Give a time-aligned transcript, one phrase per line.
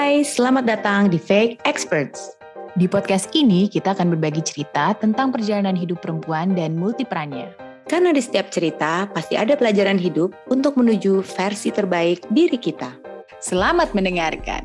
[0.00, 2.32] Hai, selamat datang di Fake Experts.
[2.72, 7.52] Di podcast ini kita akan berbagi cerita tentang perjalanan hidup perempuan dan multiperannya.
[7.84, 12.96] Karena di setiap cerita pasti ada pelajaran hidup untuk menuju versi terbaik diri kita.
[13.44, 14.64] Selamat mendengarkan.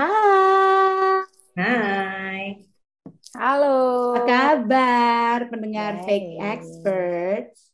[0.00, 1.28] Hai.
[1.52, 2.44] Hai.
[3.36, 4.16] Halo.
[4.16, 6.04] Apa kabar pendengar Hai.
[6.08, 7.68] Fake Experts?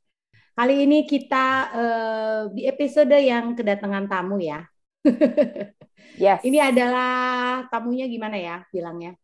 [0.58, 4.66] Kali ini kita eh, di episode yang kedatangan tamu ya.
[6.18, 6.42] Yes.
[6.42, 7.12] Ini adalah
[7.70, 9.14] tamunya gimana ya bilangnya?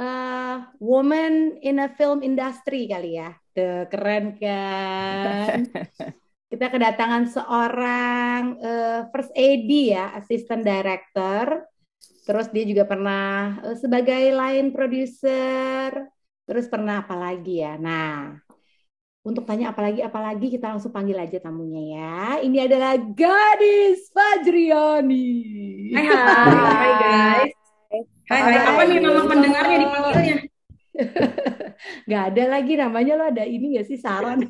[0.00, 3.36] Eh, woman in a film industry kali ya.
[3.52, 5.68] Tuh, keren kan?
[6.50, 11.68] Kita kedatangan seorang eh, first AD ya, assistant director.
[12.24, 16.08] Terus dia juga pernah eh, sebagai line producer.
[16.48, 17.76] Terus pernah apa lagi ya?
[17.76, 18.40] Nah,
[19.20, 22.20] untuk tanya apalagi apalagi kita langsung panggil aja tamunya ya.
[22.40, 25.28] Ini adalah Gadis Fajriani.
[25.92, 27.52] Hai hai, hai guys.
[28.30, 30.36] Hai hai, apa nih nama pendengarnya dipanggilnya?
[32.10, 34.44] Gak ada lagi namanya lo ada ini gak sih saran?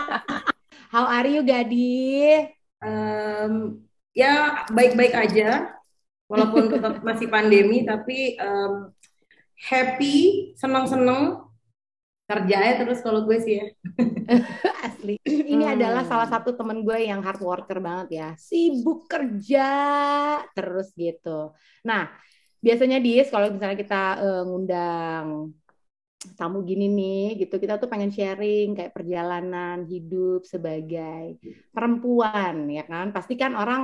[0.94, 2.26] How are you Gadi?
[2.82, 3.52] Em,
[4.10, 5.78] ya baik-baik aja,
[6.26, 8.90] walaupun tetap masih pandemi, tapi em,
[9.54, 10.50] happy,
[12.30, 13.64] seneng-seneng kerjanya terus kalau gue sih ya.
[14.86, 15.14] Asli.
[15.50, 15.72] Ini Hmm.
[15.76, 18.28] adalah salah satu temen gue yang hard worker banget ya.
[18.38, 19.60] Sibuk kerja
[20.56, 21.52] terus gitu.
[21.88, 22.02] Nah,
[22.64, 25.26] biasanya Dis kalau misalnya kita eh, ngundang
[26.38, 31.40] tamu gini nih gitu, kita tuh pengen sharing kayak perjalanan hidup sebagai
[31.74, 33.06] perempuan ya kan.
[33.16, 33.82] Pasti kan orang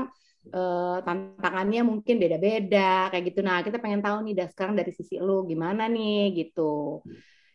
[0.57, 3.41] eh, tantangannya mungkin beda-beda kayak gitu.
[3.49, 7.01] Nah, kita pengen tahu nih dah sekarang dari sisi lu gimana nih gitu.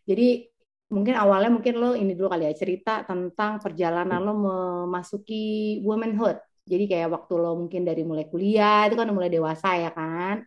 [0.09, 0.50] Jadi
[0.91, 6.37] mungkin awalnya mungkin lo ini dulu kali ya cerita tentang perjalanan lo memasuki womanhood.
[6.61, 10.45] Jadi kayak waktu lo mungkin dari mulai kuliah itu kan mulai dewasa ya kan,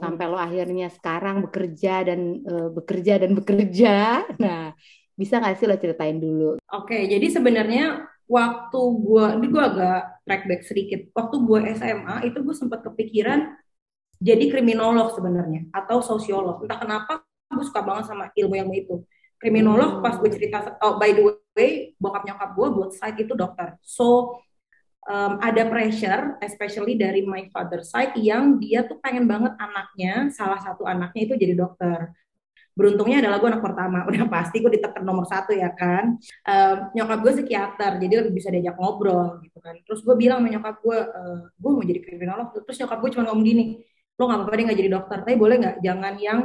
[0.00, 3.96] sampai lo akhirnya sekarang bekerja dan eh, bekerja dan bekerja.
[4.40, 4.72] Nah,
[5.20, 6.56] bisa nggak sih lo ceritain dulu?
[6.72, 11.00] Oke, jadi sebenarnya waktu gue, ini gue agak track back sedikit.
[11.12, 13.52] Waktu gue SMA itu gue sempat kepikiran
[14.16, 16.64] jadi kriminolog sebenarnya atau sosiolog.
[16.64, 17.12] Entah kenapa
[17.52, 18.96] gue suka banget sama ilmu-ilmu itu.
[19.40, 21.24] Kriminolog pas gue cerita, oh by the
[21.56, 23.80] way, bokap nyokap gue buat side itu dokter.
[23.80, 24.36] So
[25.08, 30.60] um, ada pressure, especially dari my father side yang dia tuh pengen banget anaknya, salah
[30.60, 32.12] satu anaknya itu jadi dokter.
[32.76, 36.20] Beruntungnya adalah gue anak pertama, udah pasti gue ditekan nomor satu ya kan.
[36.44, 39.80] Um, nyokap gue psikiater, jadi lebih bisa diajak ngobrol gitu kan.
[39.88, 41.22] Terus gue bilang sama nyokap gue, e,
[41.56, 42.52] gue mau jadi kriminolog.
[42.60, 43.64] Terus nyokap gue cuma ngomong gini,
[44.20, 46.38] lo gak apa-apa deh gak jadi dokter, tapi boleh gak jangan yang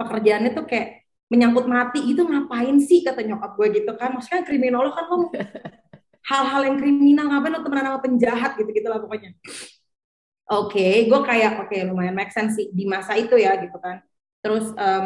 [0.00, 1.01] pekerjaannya tuh kayak
[1.32, 4.10] menyangkut mati itu ngapain sih kata nyokap gue gitu kan.
[4.16, 5.16] Maksudnya kriminolog kan lo
[6.30, 9.30] hal-hal yang kriminal ngapain lo temenan sama penjahat gitu-gitu lah pokoknya.
[10.52, 13.96] Oke, gue kayak oke lumayan make sense sih di masa itu ya gitu kan.
[14.42, 15.04] Terus em,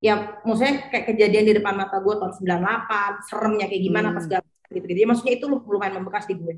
[0.00, 0.12] ya
[0.46, 4.16] maksudnya kayak kejadian di depan mata gue tahun 98, seremnya kayak gimana Hmm.
[4.16, 5.00] pas segala gitu gitu.
[5.04, 6.54] Ya, maksudnya itu lumayan membekas di gue.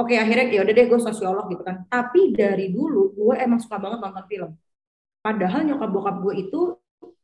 [0.00, 1.76] Oke, akhirnya ya udah deh gue sosiolog gitu kan.
[1.92, 4.50] Tapi dari dulu gue emang suka banget nonton film.
[5.24, 6.58] Padahal nyokap bokap gue itu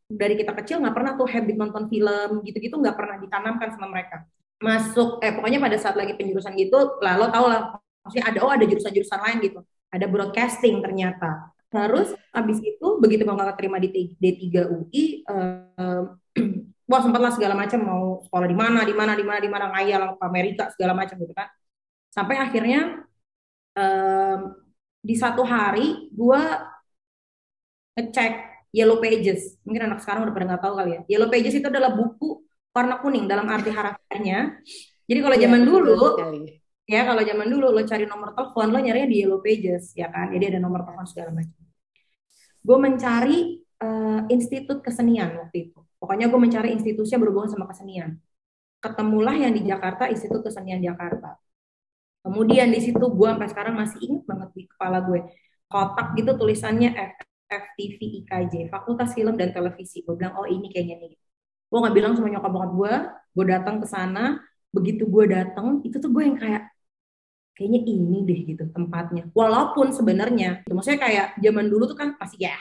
[0.08, 4.24] dari kita kecil nggak pernah tuh habit nonton film gitu-gitu nggak pernah ditanamkan sama mereka.
[4.58, 7.60] Masuk eh pokoknya pada saat lagi penjurusan gitu, lah lo tau lah
[8.02, 9.60] maksudnya ada oh ada jurusan-jurusan lain gitu.
[9.92, 11.52] Ada broadcasting ternyata.
[11.68, 16.04] Terus abis itu begitu gue nggak terima di T- D3 UI, eh,
[16.88, 19.66] wah sempat lah segala macam mau sekolah di mana, di mana, di mana, di mana
[19.76, 21.48] ngayal ke Amerika segala macam gitu kan.
[22.08, 23.04] Sampai akhirnya
[23.76, 24.40] em,
[25.04, 26.42] di satu hari gue
[27.96, 28.32] ngecek
[28.72, 29.56] Yellow Pages.
[29.64, 31.00] Mungkin anak sekarang udah pada nggak tahu kali ya.
[31.16, 34.60] Yellow Pages itu adalah buku warna kuning dalam arti harafiahnya.
[35.08, 35.96] Jadi kalau Iya, zaman dulu,
[36.84, 40.30] ya kalau zaman dulu lo cari nomor telepon, lo nyarinya di Yellow Pages, ya kan?
[40.30, 41.56] Jadi ada nomor telepon segala macam.
[42.60, 45.80] Gue mencari eh, institut kesenian waktu itu.
[45.98, 48.20] Pokoknya gue mencari institusi yang berhubungan sama kesenian.
[48.78, 51.34] Ketemulah yang di Jakarta, Institut Kesenian Jakarta.
[52.22, 55.26] Kemudian di situ gue sampai sekarang masih ingat banget di kepala gue
[55.68, 60.04] kotak gitu tulisannya F FTV IKJ Fakultas Film dan Televisi.
[60.04, 61.12] Gue bilang oh ini kayaknya nih.
[61.68, 62.94] Gue nggak bilang sama nyokap bokap gue.
[63.34, 64.40] Gue datang ke sana.
[64.68, 66.62] Begitu gue datang itu tuh gue yang kayak
[67.56, 69.26] kayaknya ini deh gitu tempatnya.
[69.34, 70.78] Walaupun sebenarnya, gitu.
[70.78, 72.54] maksudnya kayak zaman dulu tuh kan pasti ya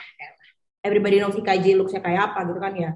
[0.82, 2.90] everybody knows IKJ looks-nya kayak apa gitu kan ya.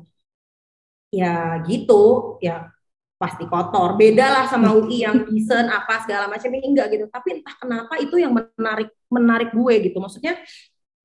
[1.13, 2.73] Ya gitu, ya
[3.21, 3.95] pasti kotor.
[3.95, 7.07] Beda lah sama UI yang decent apa segala macam ini enggak gitu.
[7.07, 10.03] Tapi entah kenapa itu yang menarik menarik gue gitu.
[10.03, 10.35] Maksudnya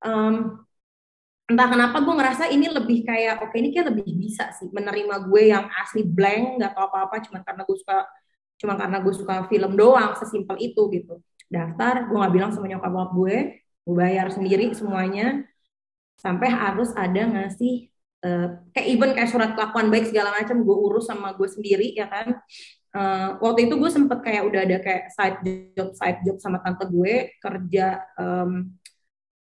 [0.02, 0.34] em,
[1.48, 5.42] entah kenapa gue ngerasa ini lebih kayak oke ini kayak lebih bisa sih menerima gue
[5.48, 7.96] yang asli blank nggak tahu apa-apa cuma karena gue suka
[8.60, 11.14] cuma karena gue suka film doang sesimpel itu gitu.
[11.48, 15.48] Daftar gue nggak bilang sama nyokap gue gue bayar sendiri semuanya
[16.20, 17.88] sampai harus ada ngasih
[18.28, 22.12] uh, kayak even kayak surat kelakuan baik segala macam gue urus sama gue sendiri ya
[22.12, 22.36] kan?
[22.92, 25.38] Uh, waktu itu gue sempet kayak udah ada kayak side
[25.76, 28.68] job side job sama tante gue kerja um,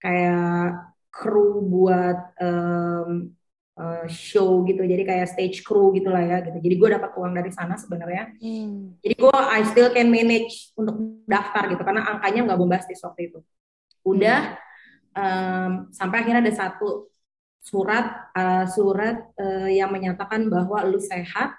[0.03, 3.31] kayak kru buat um,
[3.79, 4.83] uh, show gitu.
[4.83, 6.59] Jadi kayak stage crew gitulah ya gitu.
[6.59, 8.35] Jadi gue dapat uang dari sana sebenarnya.
[8.43, 8.99] Hmm.
[8.99, 13.39] jadi gue I still can manage untuk daftar gitu karena angkanya nggak bombastis waktu itu.
[14.03, 14.59] Udah
[15.15, 15.15] hmm.
[15.15, 17.07] um, sampai akhirnya ada satu
[17.63, 21.55] surat uh, surat uh, yang menyatakan bahwa lu sehat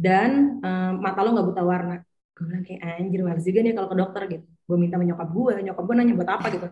[0.00, 1.96] dan um, mata lo nggak buta warna.
[2.36, 4.46] Gue bilang kayak anjir males juga nih kalau ke dokter gitu.
[4.66, 6.68] Gue minta menyokap gue nyokap gue nanya buat apa gitu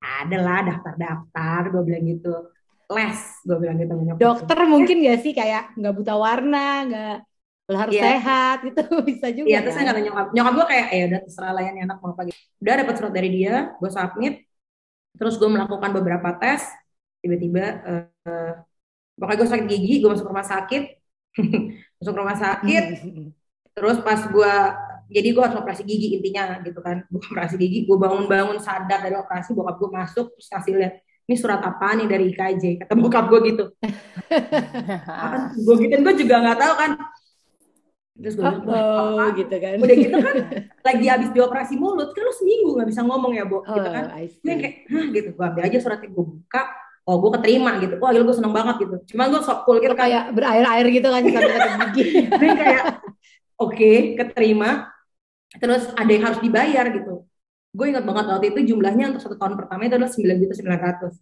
[0.00, 2.34] ada lah daftar-daftar gue bilang gitu.
[2.90, 4.66] Les gue bilang gitu dokter gue.
[4.66, 7.16] mungkin gak sih kayak nggak buta warna nggak
[7.70, 8.18] lo harus yeah.
[8.18, 9.94] sehat gitu bisa juga iya terus kan?
[9.94, 10.26] saya nyokap.
[10.34, 12.38] Nyokap gue kayak ya udah terserah lah ya anak mau apa gitu.
[12.58, 14.34] Udah dapat surat dari dia gue submit.
[15.14, 16.66] Terus gue melakukan beberapa tes
[17.22, 18.54] tiba-tiba uh,
[19.14, 20.98] pokoknya gue sakit gigi gue masuk rumah sakit.
[22.02, 22.84] Masuk rumah sakit.
[23.70, 24.54] Terus pas gue
[25.10, 27.02] jadi gue harus operasi gigi intinya gitu kan.
[27.10, 30.94] Gue operasi gigi gue bangun-bangun sadar dari operasi bokap gue masuk terus kasih lihat
[31.26, 33.64] ini surat apa nih dari IKJ kata bokap gue gitu.
[35.66, 36.90] Gue gitu gue juga nggak tahu kan.
[38.20, 39.74] Terus gue oh, oh gitu kan.
[39.82, 40.36] Udah gitu kan
[40.86, 43.90] lagi habis dioperasi mulut kan lu seminggu nggak bisa ngomong ya bu gitu oh, gitu
[43.90, 46.62] kan gue kayak Hah, gitu gue ambil aja suratnya gue buka
[47.10, 47.94] oh gue keterima gitu.
[47.98, 48.96] Wah gila gue seneng banget gitu.
[49.14, 52.30] Cuma gue sok cool gitu kayak berair-air gitu kan sambil gigi.
[52.30, 52.82] Gue kayak
[53.58, 54.86] oke okay, keterima
[55.58, 57.26] terus ada yang harus dibayar gitu.
[57.70, 60.80] Gue ingat banget waktu itu jumlahnya untuk satu tahun pertama itu adalah sembilan juta sembilan
[60.90, 61.14] ratus.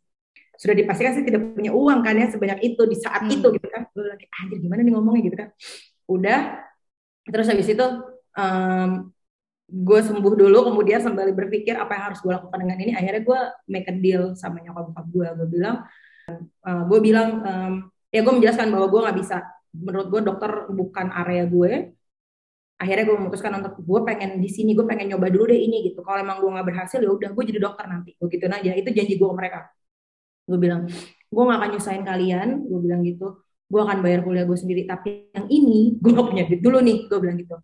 [0.58, 3.36] Sudah dipastikan sih tidak punya uang kan ya sebanyak itu di saat hmm.
[3.36, 3.88] itu gitu kan.
[3.92, 5.22] Gue lagi anjir gimana nih ngomongnya?
[5.28, 5.48] Gitu kan.
[6.08, 6.40] Udah.
[7.28, 7.86] Terus habis itu
[8.36, 8.90] um,
[9.68, 12.92] gue sembuh dulu kemudian sambil berpikir apa yang harus gue lakukan dengan ini.
[12.96, 15.28] Akhirnya gue make a deal sama nyokap bokap gue.
[15.44, 15.76] Gue bilang
[16.64, 17.72] uh, gue bilang um,
[18.08, 19.36] ya gue menjelaskan bahwa gue nggak bisa.
[19.76, 21.92] Menurut gue dokter bukan area gue
[22.78, 26.00] akhirnya gue memutuskan untuk gue pengen di sini gue pengen nyoba dulu deh ini gitu.
[26.06, 28.14] Kalau emang gue nggak berhasil ya udah gue jadi dokter nanti.
[28.14, 28.70] Gue gitu aja.
[28.72, 29.58] Itu janji gue ke mereka.
[30.46, 30.86] Gue bilang
[31.28, 33.42] gue gak akan nyusahin kalian gue bilang gitu.
[33.68, 36.98] Gue akan bayar kuliah gue sendiri tapi yang ini gue gak punya duit dulu nih
[37.10, 37.56] gue bilang gitu.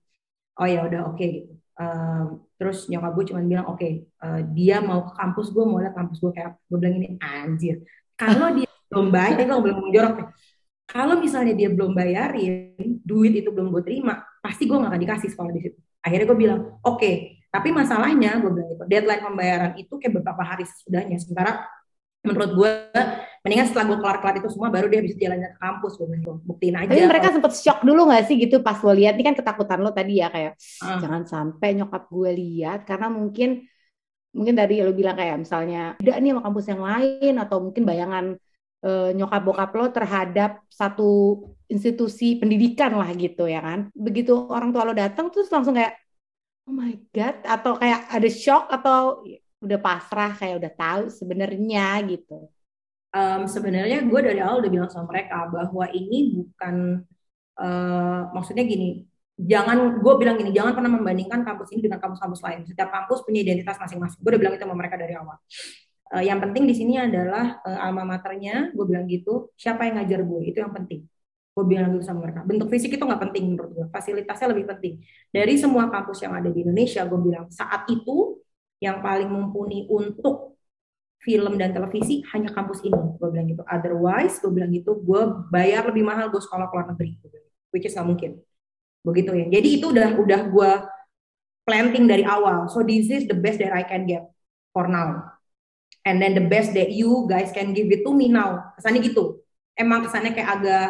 [0.59, 1.53] Oh ya udah oke okay, gitu.
[1.75, 5.65] Uh, terus nyokap gue cuma bilang oke okay, uh, eh, dia mau ke kampus gue
[5.67, 7.83] mau lihat kampus gue kayak gue bilang ini anjir.
[8.15, 10.27] Kalau dia belum bayar gue belum menjorok ya
[10.85, 15.29] kalau misalnya dia belum bayarin duit itu belum gue terima pasti gue gak akan dikasih
[15.32, 15.79] sekolah di situ.
[16.05, 17.14] Akhirnya gue bilang oke okay,
[17.49, 21.17] tapi masalahnya gue bilang itu deadline pembayaran itu kayak beberapa hari sesudahnya.
[21.17, 21.64] Sementara
[22.20, 22.73] menurut gue
[23.44, 26.73] mendingan setelah gue kelar-kelar itu semua baru dia bisa jalan ke kampus gue bilang buktiin
[26.73, 29.17] aja tapi mereka sempet shock dulu gak sih gitu pas lo lihat?
[29.17, 30.52] Ini kan ketakutan lo tadi ya kayak
[30.85, 31.00] uh.
[31.00, 33.64] jangan sampai nyokap gue lihat karena mungkin
[34.35, 38.25] mungkin dari lo bilang kayak misalnya udah nih sama kampus yang lain atau mungkin bayangan
[38.85, 43.89] uh, nyokap bokap lo terhadap satu institusi pendidikan lah gitu ya kan?
[43.97, 45.97] Begitu orang tua lo datang terus langsung kayak
[46.69, 49.25] oh my god atau kayak ada shock atau
[49.65, 52.53] udah pasrah kayak udah tahu sebenarnya gitu.
[53.15, 57.07] Um, sebenarnya gue dari awal udah bilang sama mereka bahwa ini bukan
[57.63, 62.61] uh, maksudnya gini jangan gue bilang gini jangan pernah membandingkan kampus ini dengan kampus-kampus lain.
[62.69, 64.21] Setiap kampus punya identitas masing-masing.
[64.21, 65.39] Gue udah bilang itu sama mereka dari awal
[66.12, 70.20] uh, yang penting di sini adalah uh, alma maternya gue bilang gitu siapa yang ngajar
[70.20, 71.08] gue itu yang penting.
[71.55, 72.43] Gue bilang gitu sama mereka.
[72.43, 75.01] Bentuk fisik itu nggak penting menurut gue fasilitasnya lebih penting.
[75.31, 78.43] Dari semua kampus yang ada di Indonesia gue bilang saat itu
[78.82, 80.58] yang paling mumpuni untuk
[81.25, 83.17] film dan televisi hanya kampus ini.
[83.17, 83.63] Gue bilang gitu.
[83.65, 87.17] Otherwise gue bilang gitu gue bayar lebih mahal gue sekolah ke luar negeri.
[87.73, 88.43] Which is gak mungkin.
[89.06, 89.46] Begitu ya.
[89.49, 90.70] Jadi itu udah udah gue
[91.65, 92.69] planting dari awal.
[92.69, 94.27] So this is the best that I can get
[94.75, 95.33] for now
[96.05, 98.73] and then the best that you guys can give it to me now.
[98.77, 99.41] Kesannya gitu.
[99.75, 100.89] Emang kesannya kayak agak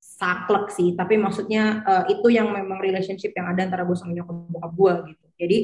[0.00, 0.96] saklek sih.
[0.96, 4.94] Tapi maksudnya uh, itu yang memang relationship yang ada antara gue sama nyokap bokap gue
[5.14, 5.24] gitu.
[5.38, 5.58] Jadi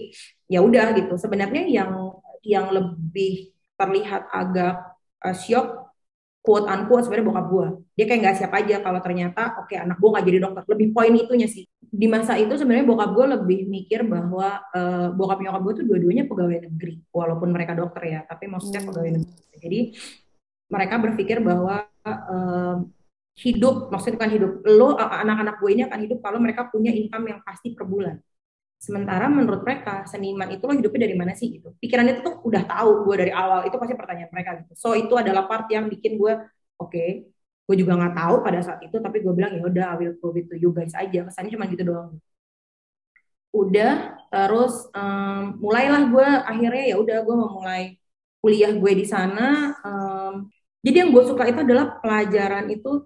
[0.47, 1.14] ya udah gitu.
[1.17, 5.93] Sebenarnya yang yang lebih terlihat agak uh, shock
[6.40, 7.67] quote unquote sebenarnya bokap gue
[8.00, 10.62] dia kayak nggak siap aja kalau ternyata oke okay, anak gue nggak jadi dokter.
[10.69, 15.42] Lebih poin itunya sih di masa itu sebenarnya bokap gue lebih mikir bahwa uh, bokap
[15.42, 18.88] nyokap gue tuh dua-duanya pegawai negeri walaupun mereka dokter ya tapi maksudnya hmm.
[18.94, 19.80] pegawai negeri jadi
[20.70, 22.76] mereka berpikir bahwa uh,
[23.42, 27.40] hidup maksudnya kan hidup lo anak-anak gue ini akan hidup kalau mereka punya income yang
[27.42, 28.23] pasti per bulan
[28.80, 31.76] Sementara menurut mereka seniman itu lo hidupnya dari mana sih gitu.
[31.76, 34.73] Pikiran itu tuh udah tahu gue dari awal itu pasti pertanyaan mereka gitu.
[34.73, 36.32] So itu adalah part yang bikin gue
[36.80, 37.28] oke, okay,
[37.71, 40.43] gue juga nggak tahu pada saat itu tapi gue bilang ya udah I will prove
[40.43, 41.23] it to you guys aja.
[41.23, 42.19] Kesannya cuma gitu doang.
[43.55, 47.95] Udah terus um, mulailah gue akhirnya ya udah gue mau mulai
[48.43, 50.35] kuliah gue di sana um,
[50.83, 53.05] jadi yang gue suka itu adalah pelajaran itu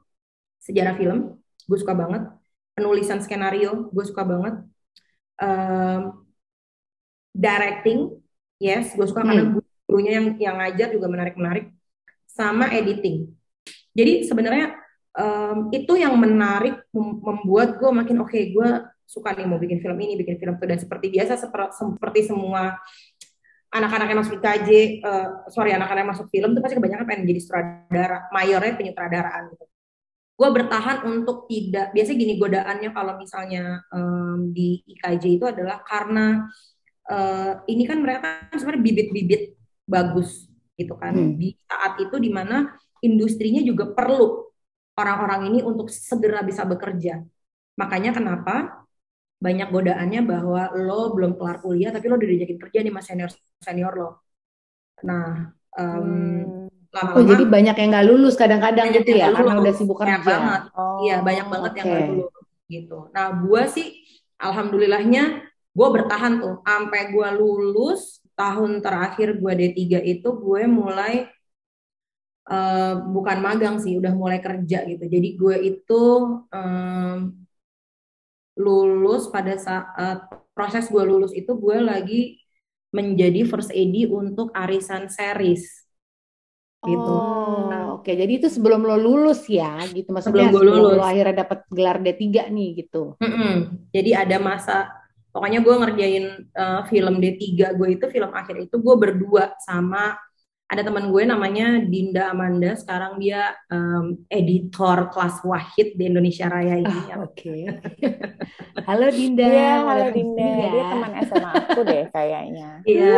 [0.63, 2.23] sejarah film gue suka banget
[2.77, 4.55] penulisan skenario gue suka banget
[5.41, 6.25] um,
[7.35, 8.21] directing
[8.61, 9.29] yes gue suka hmm.
[9.29, 9.45] karena
[9.89, 11.65] gurunya yang yang ngajar juga menarik menarik
[12.31, 13.33] sama editing
[13.95, 14.75] jadi sebenarnya
[15.15, 18.69] um, itu yang menarik membuat gue makin oke okay, gue
[19.07, 22.77] suka nih mau bikin film ini bikin film itu dan seperti biasa seperti, seperti semua
[23.75, 27.27] anak-anak yang masuk IKJ, uh, eh, sorry anak-anak yang masuk film itu pasti kebanyakan pengen
[27.27, 29.65] jadi sutradara, mayornya penyutradaraan gitu.
[30.35, 36.47] Gue bertahan untuk tidak, biasanya gini godaannya kalau misalnya um, di IKJ itu adalah karena
[37.11, 39.43] uh, ini kan mereka kan sebenarnya bibit-bibit
[39.87, 40.47] bagus
[40.79, 41.15] gitu kan.
[41.15, 41.35] Hmm.
[41.35, 42.71] Di saat itu di mana
[43.05, 44.49] industrinya juga perlu
[44.97, 47.21] orang-orang ini untuk segera bisa bekerja.
[47.77, 48.87] Makanya kenapa
[49.39, 53.31] banyak godaannya bahwa lo belum kelar kuliah tapi lo udah diajakin kerja nih mas senior
[53.61, 54.11] senior lo.
[55.05, 56.91] Nah, um, hmm.
[56.95, 57.19] lama-lama.
[57.21, 59.37] Oh jadi banyak yang nggak lulus kadang-kadang gitu ya lulus.
[59.43, 60.23] karena udah sibuk kerja.
[60.25, 60.63] Banget.
[60.73, 61.79] Oh, iya banyak banget okay.
[61.79, 62.35] yang nggak lulus
[62.71, 62.99] gitu.
[63.13, 63.89] Nah, gue sih
[64.41, 65.25] alhamdulillahnya
[65.75, 71.29] gue bertahan tuh sampai gue lulus tahun terakhir gue D3 itu gue mulai
[72.51, 76.03] uh, bukan magang sih udah mulai kerja gitu jadi gue itu
[76.53, 77.19] um,
[78.55, 82.39] lulus pada saat proses gue lulus itu gue lagi
[82.95, 85.67] menjadi first AD untuk arisan series
[86.85, 87.15] gitu.
[87.17, 88.05] Oh, oke.
[88.05, 88.15] Okay.
[88.15, 90.77] Jadi itu sebelum lo lulus ya, gitu maksudnya sebelum, gue lulus.
[90.79, 92.23] sebelum lo akhirnya dapat gelar D3
[92.53, 93.17] nih gitu.
[93.19, 93.55] Mm -mm.
[93.91, 94.77] Jadi ada masa
[95.35, 96.25] pokoknya gue ngerjain
[96.55, 100.15] uh, film D3 gue itu film akhir itu gue berdua sama
[100.65, 106.81] ada teman gue namanya Dinda Amanda sekarang dia um, editor kelas Wahid di Indonesia Raya
[106.81, 107.01] ini.
[107.15, 107.53] Oh, Oke.
[107.53, 107.63] Okay.
[108.89, 109.45] halo Dinda.
[109.45, 110.49] Iya, halo Dinda.
[110.49, 110.69] Ya.
[110.73, 112.69] Dia teman SMA aku deh kayaknya.
[112.89, 113.17] Iya.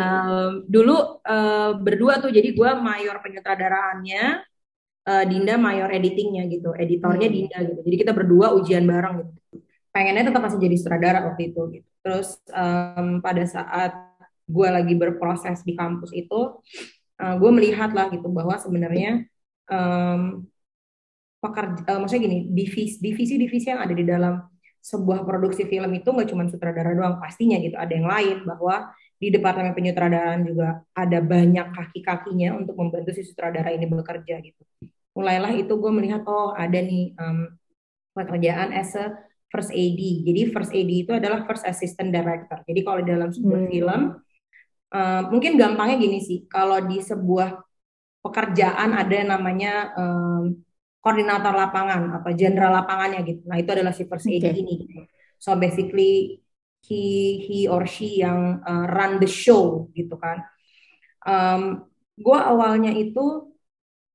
[0.00, 4.24] Um, dulu uh, berdua tuh jadi gue mayor penyutradaraannya,
[5.06, 7.36] uh, Dinda mayor editingnya gitu, editornya hmm.
[7.36, 7.80] Dinda gitu.
[7.84, 9.60] Jadi kita berdua ujian bareng gitu.
[9.92, 11.88] Pengennya tetap masih jadi sutradara waktu itu gitu.
[12.00, 13.92] Terus um, pada saat
[14.52, 16.60] gue lagi berproses di kampus itu
[17.18, 19.24] uh, eh, gue melihat lah gitu bahwa sebenarnya
[19.72, 20.44] um,
[21.42, 26.10] pekerja uh, maksudnya gini divisi divisi divisi yang ada di dalam sebuah produksi film itu
[26.10, 27.78] nggak cuma sutradara doang pastinya gitu.
[27.78, 28.90] Ada yang lain bahwa
[29.22, 34.62] di departemen penyutradaraan juga ada banyak kaki-kakinya untuk membantu si sutradara ini bekerja gitu.
[35.14, 37.54] Mulailah itu gue melihat oh ada nih um,
[38.10, 39.14] pekerjaan as a
[39.54, 42.58] first AD jadi first AD itu adalah first assistant director.
[42.66, 43.70] Jadi kalau di dalam sebuah hmm.
[43.70, 44.00] film
[44.92, 47.58] uh, mungkin gampangnya gini sih kalau di sebuah
[48.22, 50.54] pekerjaan ada namanya um,
[51.02, 54.54] koordinator lapangan atau jenderal lapangannya gitu nah itu adalah si first aid okay.
[54.54, 55.02] ini gitu.
[55.40, 56.38] so basically
[56.86, 57.02] he
[57.42, 60.46] he or she yang uh, run the show gitu kan
[61.26, 61.82] um,
[62.14, 63.50] gue awalnya itu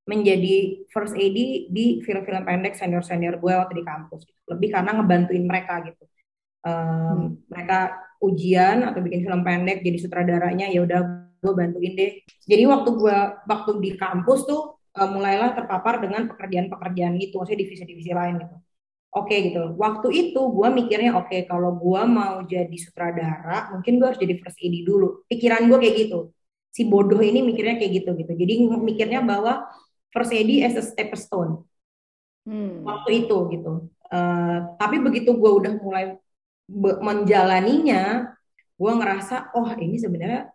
[0.07, 4.41] menjadi first AD di film-film pendek senior-senior gue waktu di kampus gitu.
[4.55, 6.07] lebih karena ngebantuin mereka gitu
[6.65, 10.99] um, mereka ujian atau bikin film pendek jadi sutradaranya ya udah
[11.37, 12.11] gue bantuin deh.
[12.49, 18.11] Jadi waktu gue waktu di kampus tuh uh, mulailah terpapar dengan pekerjaan-pekerjaan itu maksudnya divisi-divisi
[18.11, 18.55] lain gitu.
[19.13, 19.63] Oke okay, gitu.
[19.77, 24.35] Waktu itu gue mikirnya oke okay, kalau gue mau jadi sutradara mungkin gue harus jadi
[24.41, 25.25] first AD dulu.
[25.29, 26.19] Pikiran gue kayak gitu.
[26.73, 28.33] Si bodoh ini mikirnya kayak gitu gitu.
[28.33, 29.65] Jadi mikirnya bahwa
[30.09, 31.53] first AD as a stepping stone.
[32.47, 32.87] Hmm.
[32.87, 33.91] waktu itu gitu.
[34.07, 36.15] Uh, tapi begitu gue udah mulai
[37.01, 38.35] menjalaninya
[38.77, 40.51] gue ngerasa oh ini sebenarnya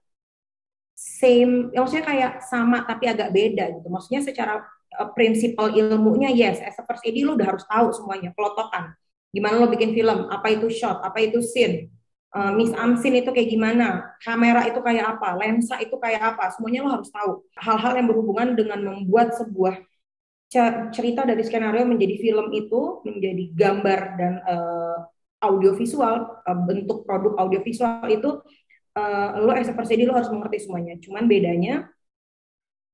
[0.93, 3.89] same ya maksudnya kayak sama tapi agak beda gitu.
[3.91, 4.63] Maksudnya secara
[5.01, 8.95] uh, prinsipal ilmunya yes as a first AD lo udah harus tahu semuanya pelotokan.
[9.33, 11.91] Gimana lo bikin film apa itu shot apa itu scene
[12.37, 16.81] uh, miss amsin itu kayak gimana kamera itu kayak apa lensa itu kayak apa semuanya
[16.85, 17.43] lo harus tahu.
[17.57, 19.81] Hal-hal yang berhubungan dengan membuat sebuah
[20.93, 24.97] cerita dari skenario menjadi film itu menjadi gambar dan uh,
[25.43, 28.41] audiovisual uh, bentuk produk audiovisual itu
[28.97, 30.97] uh, lo as a first AD lo harus mengerti semuanya.
[31.03, 31.91] Cuman bedanya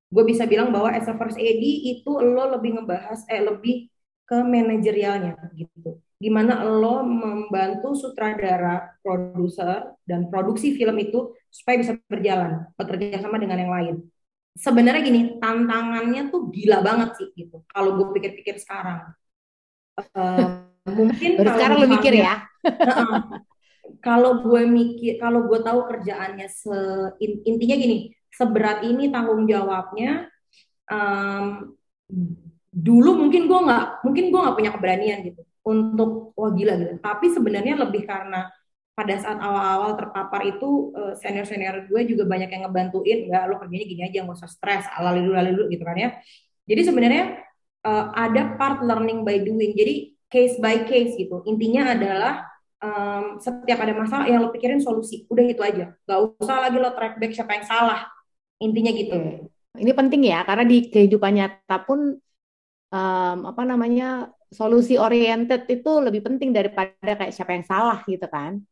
[0.09, 3.93] gue bisa bilang bahwa as a first AD itu lo lebih ngebahas eh lebih
[4.25, 6.01] ke manajerialnya gitu.
[6.19, 13.61] Gimana lo membantu sutradara produser dan produksi film itu supaya bisa berjalan bekerja sama dengan
[13.61, 13.97] yang lain.
[14.59, 17.63] Sebenarnya gini tantangannya tuh gila banget sih gitu.
[17.71, 19.15] Kalau gue pikir-pikir sekarang.
[20.15, 22.35] Uh, mungkin Baru sekarang lo mikir ya.
[24.07, 26.79] kalau gue mikir kalau gue tahu kerjaannya se
[27.21, 30.29] intinya gini seberat ini tanggung jawabnya
[30.93, 31.75] um,
[32.69, 36.93] dulu mungkin gue nggak mungkin gue nggak punya keberanian gitu untuk wah gila gitu.
[37.01, 38.49] Tapi sebenarnya lebih karena
[38.97, 43.87] pada saat awal-awal terpapar itu uh, senior-senior gue juga banyak yang ngebantuin nggak lo kerjanya
[43.87, 46.11] gini aja nggak usah stres ala dulu ala dulu gitu kan ya.
[46.69, 47.25] Jadi sebenarnya
[47.87, 49.73] uh, ada part learning by doing.
[49.77, 51.43] Jadi case by case gitu.
[51.49, 52.47] Intinya adalah
[52.81, 55.25] um, setiap ada masalah yang lo pikirin solusi.
[55.29, 55.93] Udah itu aja.
[56.05, 58.01] Nggak usah lagi lo track back siapa yang salah.
[58.63, 59.17] Intinya gitu.
[59.79, 62.19] Ini penting ya karena di kehidupan nyata pun
[62.91, 68.65] um, apa namanya solusi oriented itu lebih penting daripada kayak siapa yang salah gitu kan.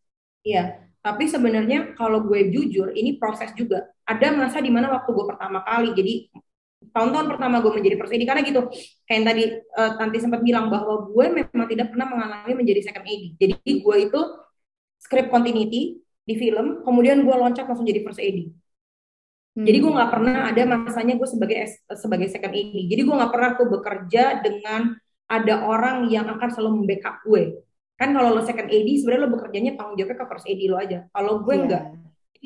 [0.46, 3.86] Iya, tapi sebenarnya kalau gue jujur, ini proses juga.
[4.06, 6.14] Ada masa di mana waktu gue pertama kali, jadi
[6.92, 8.60] tahun-tahun pertama gue menjadi first AD, karena gitu,
[9.04, 9.42] kayak yang tadi
[9.76, 13.24] uh, Tanti sempat bilang bahwa gue memang tidak pernah mengalami menjadi second AD.
[13.36, 14.20] Jadi gue itu
[15.00, 18.38] script continuity di film, kemudian gue loncat langsung jadi first AD.
[19.56, 19.64] Hmm.
[19.64, 21.56] Jadi gue nggak pernah ada masanya gue sebagai
[21.96, 22.76] sebagai second AD.
[22.92, 27.66] Jadi gue nggak pernah tuh bekerja dengan ada orang yang akan selalu membackup gue
[27.96, 30.98] kan kalau lo second AD sebenarnya lo bekerjanya tanggung jawabnya ke first AD lo aja
[31.10, 31.64] kalau gue yeah.
[31.64, 31.84] enggak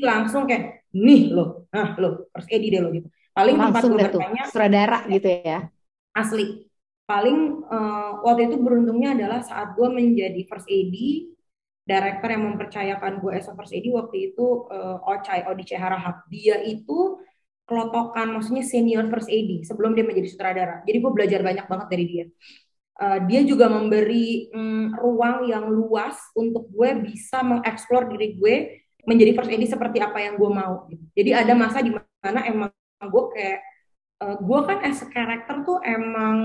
[0.01, 4.21] langsung kayak nih lo nah lo first AD deh lo gitu paling langsung tempat gue
[4.21, 5.59] bertanya sutradara gitu ya
[6.15, 6.67] asli
[7.07, 10.97] paling uh, waktu itu beruntungnya adalah saat gue menjadi first AD
[11.83, 16.63] director yang mempercayakan gue as a first AD waktu itu uh, Ochai Odice Harahap dia
[16.63, 17.19] itu
[17.67, 22.05] kelotokan maksudnya senior first AD sebelum dia menjadi sutradara jadi gue belajar banyak banget dari
[22.07, 22.25] dia
[23.01, 28.55] uh, dia juga memberi um, ruang yang luas untuk gue bisa mengeksplor diri gue
[29.09, 30.85] menjadi first AD seperti apa yang gue mau.
[30.93, 31.05] Gitu.
[31.17, 32.71] Jadi ada masa di mana emang
[33.09, 33.59] gue kayak
[34.21, 36.37] uh, gue kan as a character tuh emang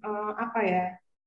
[0.00, 0.84] uh, apa ya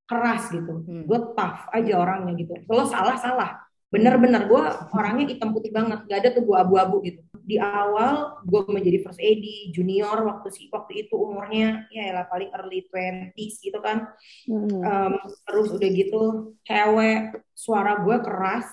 [0.08, 0.88] keras gitu.
[0.88, 1.03] Hmm.
[1.03, 2.56] Gue tough aja orangnya gitu.
[2.63, 3.51] Kalau salah salah.
[3.88, 6.03] Bener-bener gue orangnya hitam putih banget.
[6.12, 7.24] Gak ada tuh gue abu-abu gitu.
[7.48, 12.51] Di awal gue menjadi first AD junior waktu si waktu itu umurnya ya lah paling
[12.51, 14.08] early twenties gitu kan.
[14.48, 14.84] Hmm.
[14.84, 15.13] um,
[15.48, 16.22] terus udah gitu
[16.67, 18.67] cewek suara gue keras.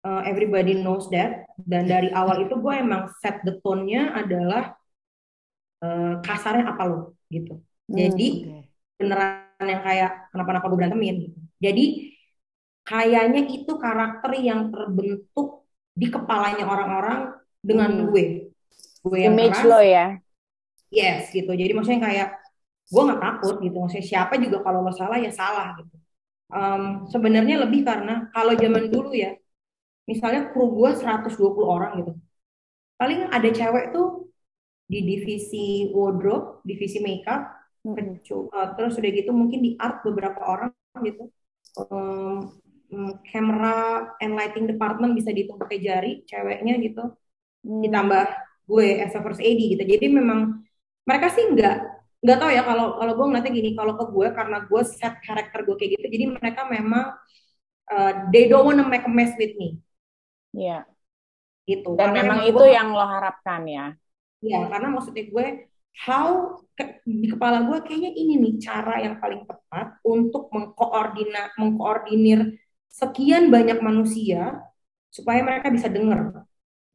[0.00, 1.46] Uh, everybody knows that.
[1.58, 4.79] Dan dari awal itu gue emang set the tone-nya adalah
[5.84, 6.98] uh, kasarnya apa lo?
[7.28, 7.58] Gitu.
[7.90, 8.62] Jadi hmm,
[9.00, 11.16] beneran yang kayak kenapa-napa gue berantemin?
[11.26, 11.84] Gitu jadi
[12.88, 18.04] kayaknya itu karakter yang terbentuk di kepalanya orang-orang dengan hmm.
[18.08, 18.24] gue.
[19.04, 20.06] Gue yang image keras, lo ya?
[20.88, 21.52] Yes gitu.
[21.52, 22.28] Jadi maksudnya kayak
[22.88, 23.76] gue nggak takut gitu.
[23.76, 25.94] Maksudnya siapa juga kalau lo salah ya salah gitu.
[26.50, 29.38] Um, sebenarnya lebih karena kalau zaman dulu ya
[30.10, 32.12] misalnya kru gue 120 orang gitu.
[32.96, 34.19] Paling ada cewek tuh
[34.90, 37.46] di divisi wardrobe divisi makeup
[37.86, 38.26] hmm.
[38.50, 40.74] uh, terus udah gitu mungkin di art beberapa orang
[41.06, 41.30] gitu
[41.78, 42.50] um,
[43.30, 47.14] camera and lighting department bisa dihitung pakai jari ceweknya gitu
[47.62, 47.80] hmm.
[47.86, 48.26] ditambah
[48.66, 50.66] gue as a first AD gitu jadi memang
[51.06, 51.76] mereka sih nggak
[52.20, 55.64] nggak tahu ya kalau kalau gue ngeliatnya gini kalau ke gue karena gue set karakter
[55.64, 57.14] gue kayak gitu jadi mereka memang
[57.94, 59.78] uh, they don't wanna make a mess with me
[60.50, 60.82] Iya.
[60.82, 60.84] Yeah.
[61.70, 63.94] gitu dan karena memang itu gue, yang lo harapkan ya
[64.40, 65.46] Iya, karena maksudnya gue
[66.06, 72.56] how ke, di kepala gue kayaknya ini nih cara yang paling tepat untuk mengkoordinat mengkoordinir
[72.88, 74.64] sekian banyak manusia
[75.10, 76.46] supaya mereka bisa dengar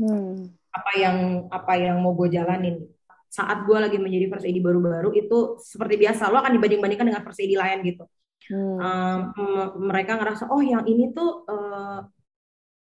[0.01, 0.49] hmm.
[0.71, 1.17] apa yang
[1.51, 2.81] apa yang mau gue jalanin
[3.29, 7.43] saat gue lagi menjadi first AD baru-baru itu seperti biasa lo akan dibanding-bandingkan dengan first
[7.43, 8.03] AD lain gitu
[8.49, 8.77] hmm.
[8.79, 9.19] um,
[9.91, 11.99] mereka ngerasa oh yang ini tuh uh,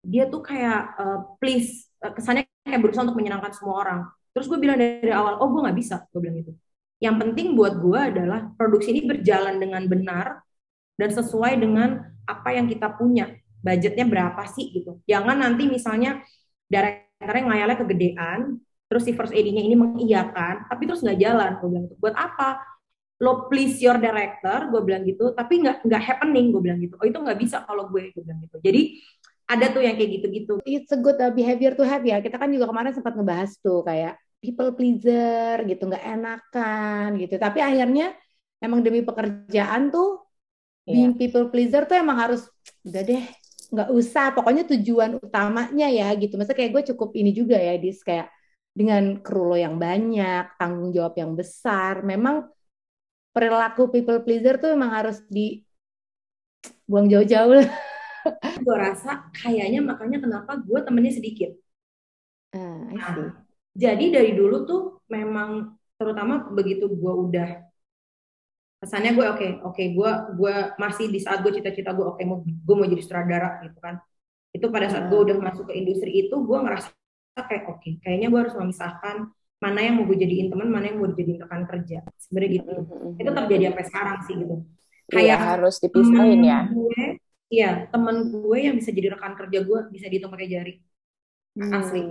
[0.07, 3.99] dia tuh kayak uh, please uh, kesannya kayak berusaha untuk menyenangkan semua orang
[4.37, 6.53] terus gue bilang dari awal oh gue nggak bisa gue bilang gitu.
[7.01, 10.45] Yang penting buat gue adalah produksi ini berjalan dengan benar
[10.93, 13.33] dan sesuai dengan apa yang kita punya.
[13.65, 15.01] Budgetnya berapa sih gitu.
[15.09, 16.21] Jangan nanti misalnya
[16.69, 21.83] directornya ngayalnya kegedean terus si first AD-nya ini mengiyakan tapi terus nggak jalan gue bilang
[21.89, 21.97] gitu.
[21.97, 22.61] Buat apa?
[23.17, 26.93] Lo please your director gue bilang gitu tapi nggak nggak happening gue bilang gitu.
[27.01, 28.61] Oh itu nggak bisa kalau gue gue bilang gitu.
[28.61, 29.01] Jadi
[29.47, 30.53] ada tuh yang kayak gitu-gitu.
[30.67, 32.19] It's a good uh, behavior to have ya.
[32.19, 37.35] Kita kan juga kemarin sempat ngebahas tuh kayak people pleaser gitu nggak enakan gitu.
[37.35, 38.15] Tapi akhirnya
[38.63, 40.23] emang demi pekerjaan tuh
[40.87, 41.19] being yeah.
[41.19, 42.47] people pleaser tuh emang harus
[42.87, 43.23] udah deh
[43.75, 44.31] nggak usah.
[44.31, 46.39] Pokoknya tujuan utamanya ya gitu.
[46.39, 48.31] Masa kayak gue cukup ini juga ya dis kayak
[48.77, 52.45] dengan kru lo yang banyak tanggung jawab yang besar memang
[53.33, 55.65] perilaku people pleaser tuh emang harus di
[56.85, 57.65] buang jauh-jauh
[58.65, 61.51] gue rasa kayaknya makanya kenapa gue temennya sedikit.
[62.55, 63.46] Uh, nah,
[63.77, 67.49] jadi dari dulu tuh memang terutama begitu gue udah
[68.77, 72.17] kesannya gue oke okay, oke okay, gue gue masih di saat gue cita-cita gue oke
[72.17, 74.01] okay, mau gue mau jadi sutradara gitu kan.
[74.53, 76.89] Itu pada saat gue udah masuk ke industri itu gue ngerasa
[77.37, 80.97] kayak oke okay, kayaknya gue harus memisahkan mana yang mau gue jadiin teman mana yang
[81.01, 82.05] mau dijadiin rekan kerja.
[82.21, 82.73] Sebenarnya gitu.
[82.73, 83.21] Mm-hmm.
[83.21, 84.55] itu terjadi sampai sekarang sih gitu.
[85.07, 86.59] Iya, kayak ya, harus dipisahin ya.
[86.67, 87.03] gue
[87.47, 90.73] iya temen gue yang bisa jadi rekan kerja gue bisa dihitung pakai jari
[91.57, 91.73] hmm.
[91.73, 92.05] asli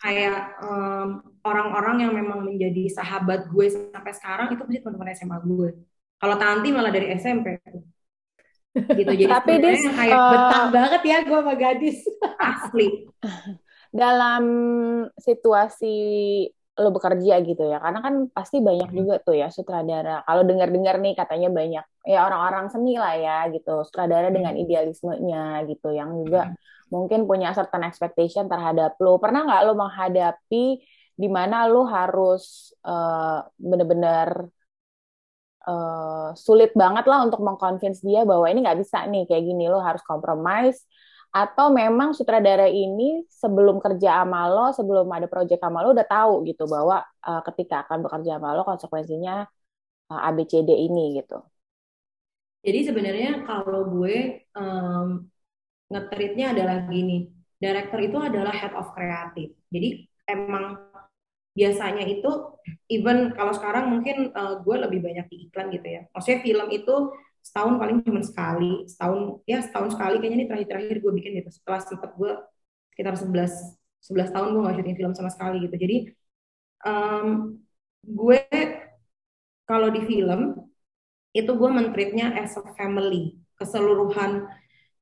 [0.00, 5.68] kayak um, orang-orang yang memang menjadi sahabat gue sampai sekarang itu pasti teman-teman SMA gue.
[6.20, 7.60] Kalau Tanti malah dari SMP
[8.70, 11.98] gitu jadi tapi dis kayak uh, betah banget ya gue sama gadis.
[12.38, 12.88] Asli.
[13.90, 14.44] Dalam
[15.18, 15.96] situasi
[16.80, 20.22] lo bekerja gitu ya karena kan pasti banyak juga tuh ya sutradara.
[20.24, 25.92] Kalau dengar-dengar nih katanya banyak ya orang-orang seni lah ya gitu sutradara dengan idealismenya gitu
[25.92, 26.54] yang juga
[26.90, 30.64] mungkin punya certain expectation terhadap lo pernah nggak lo menghadapi
[31.20, 34.50] di mana lo harus uh, bener-bener
[35.68, 39.80] uh, sulit banget lah untuk mengconvince dia bahwa ini nggak bisa nih kayak gini lo
[39.82, 40.84] harus compromise?
[41.30, 46.42] Atau memang sutradara ini sebelum kerja sama lo sebelum ada project sama lo udah tahu
[46.42, 49.46] gitu bahwa uh, ketika akan bekerja sama lo konsekuensinya
[50.10, 51.38] uh, eh, ABCD ini gitu?
[52.60, 55.24] Jadi sebenarnya kalau gue um,
[55.90, 57.28] ngetritnya adalah gini
[57.60, 60.78] director itu adalah head of kreatif jadi emang
[61.50, 62.30] biasanya itu
[62.86, 66.02] even kalau sekarang mungkin uh, gue lebih banyak di iklan gitu ya.
[66.14, 66.94] Maksudnya film itu
[67.40, 71.50] setahun paling cuma sekali setahun ya setahun sekali kayaknya ini terakhir-terakhir gue bikin gitu.
[71.50, 72.32] Setelah sempat gue
[72.94, 75.76] sekitar 11 11 tahun gue gak syuting film sama sekali gitu.
[75.76, 75.96] Jadi
[76.86, 77.58] um,
[78.06, 78.40] gue
[79.66, 80.64] kalau di film
[81.34, 84.46] itu gue mentreatnya as a family keseluruhan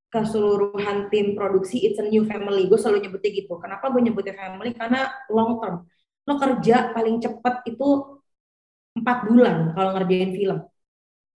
[0.09, 4.73] keseluruhan tim produksi it's a new family gue selalu nyebutnya gitu kenapa gue nyebutnya family
[4.73, 5.85] karena long term
[6.29, 8.19] lo kerja paling cepat itu
[9.01, 10.59] empat bulan kalau ngerjain film.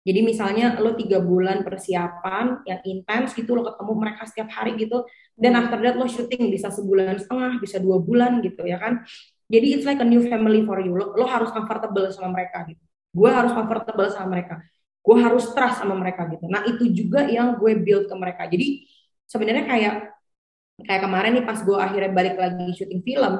[0.03, 5.07] Jadi misalnya lo tiga bulan persiapan yang intens gitu lo ketemu mereka setiap hari gitu
[5.39, 9.01] dan after that lo syuting bisa sebulan setengah bisa dua bulan gitu ya kan.
[9.47, 10.91] Jadi it's like a new family for you.
[10.91, 12.83] Lo, lo harus comfortable sama mereka gitu.
[13.15, 14.59] Gue harus comfortable sama mereka.
[15.03, 16.47] Gue harus trust sama mereka gitu.
[16.47, 18.47] Nah itu juga yang gue build ke mereka.
[18.47, 18.87] Jadi
[19.27, 19.95] sebenarnya kayak
[20.87, 23.33] kayak kemarin nih pas gue akhirnya balik lagi syuting film,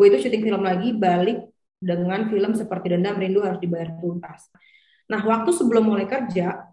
[0.00, 1.38] gue itu syuting film lagi balik
[1.80, 4.52] dengan film seperti dendam rindu harus dibayar tuntas
[5.08, 6.68] nah waktu sebelum mulai kerja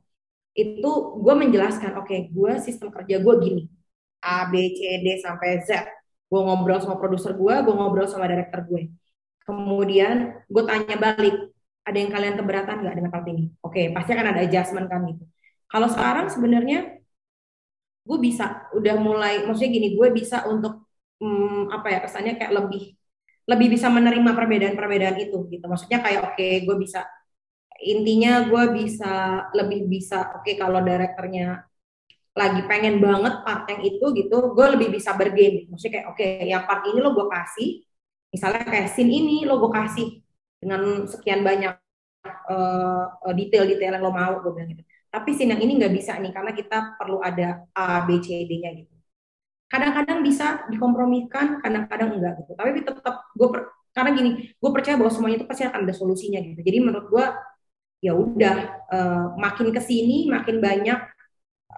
[0.54, 0.92] itu
[1.24, 3.64] gue menjelaskan oke okay, gue sistem kerja gue gini
[4.22, 5.88] A B C D sampai Z
[6.28, 8.92] gue ngobrol sama produser gue gue ngobrol sama director gue
[9.48, 11.36] kemudian gue tanya balik
[11.88, 13.48] ada yang kalian keberatan nggak dengan part ini?
[13.64, 15.24] Oke okay, pasti akan ada adjustment kan gitu.
[15.72, 17.00] Kalau sekarang sebenarnya
[18.08, 20.88] gue bisa udah mulai maksudnya gini gue bisa untuk
[21.20, 22.96] hmm, apa ya kesannya kayak lebih
[23.48, 25.66] lebih bisa menerima perbedaan-perbedaan itu gitu.
[25.72, 27.08] Maksudnya kayak oke okay, gue bisa
[27.80, 31.64] intinya gue bisa lebih bisa oke okay, kalau direkturnya
[32.38, 35.72] lagi pengen banget part yang itu gitu gue lebih bisa bergain.
[35.72, 37.70] Maksudnya kayak oke okay, yang part ini lo gue kasih
[38.28, 40.27] misalnya kayak scene ini lo gue kasih
[40.58, 41.78] dengan sekian banyak
[42.50, 44.84] uh, detail-detail yang lo mau gue bilang gitu.
[45.08, 48.52] Tapi scene yang ini nggak bisa nih karena kita perlu ada A B C D
[48.60, 48.92] nya gitu.
[49.68, 52.56] Kadang-kadang bisa dikompromikan kadang-kadang enggak gitu.
[52.56, 56.40] Tapi tetap gue per, karena gini gue percaya bahwa semuanya itu pasti akan ada solusinya
[56.44, 56.60] gitu.
[56.60, 57.26] Jadi menurut gue
[57.98, 58.56] ya udah
[58.94, 61.00] uh, makin ke sini makin banyak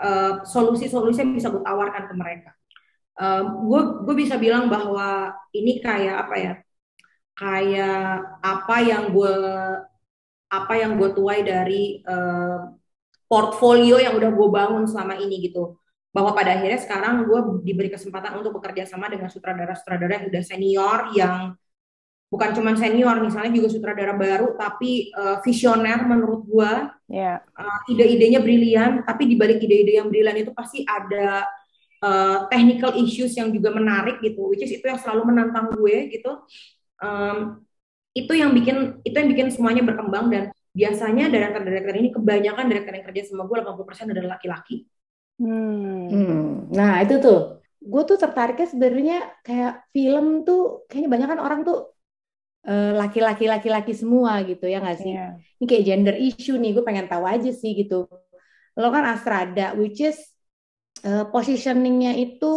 [0.04, 2.52] uh, solusi-solusi yang bisa gue tawarkan ke mereka.
[3.68, 6.54] Gue uh, gue bisa bilang bahwa ini kayak apa ya
[7.40, 9.36] kayak apa yang gue
[10.52, 12.68] apa yang gue tuai dari uh,
[13.32, 15.80] portfolio yang udah gue bangun selama ini gitu.
[16.12, 21.00] Bahwa pada akhirnya sekarang gue diberi kesempatan untuk bekerja sama dengan sutradara-sutradara yang udah senior
[21.16, 21.56] yang
[22.30, 26.74] bukan cuma senior misalnya juga sutradara baru tapi uh, visioner menurut gue
[27.10, 27.42] yeah.
[27.58, 31.42] uh, ide-idenya brilian tapi di balik ide-ide yang brilian itu pasti ada
[32.06, 36.38] uh, technical issues yang juga menarik gitu which is itu yang selalu menantang gue gitu
[37.04, 37.38] um,
[38.14, 43.06] itu yang bikin itu yang bikin semuanya berkembang dan biasanya director-director ini kebanyakan director yang
[43.06, 44.86] kerja sama gue 80% adalah laki-laki
[45.40, 46.12] Hmm.
[46.12, 46.76] hmm.
[46.76, 51.78] Nah itu tuh, gue tuh tertariknya sebenarnya kayak film tuh kayaknya banyak kan orang tuh
[52.68, 55.16] eh, laki-laki uh, laki-laki semua gitu ya nggak sih?
[55.16, 55.40] Yeah.
[55.64, 58.12] Ini kayak gender issue nih, gue pengen tahu aja sih gitu.
[58.76, 60.20] Lo kan Astrada, which is
[61.08, 62.54] uh, positioningnya itu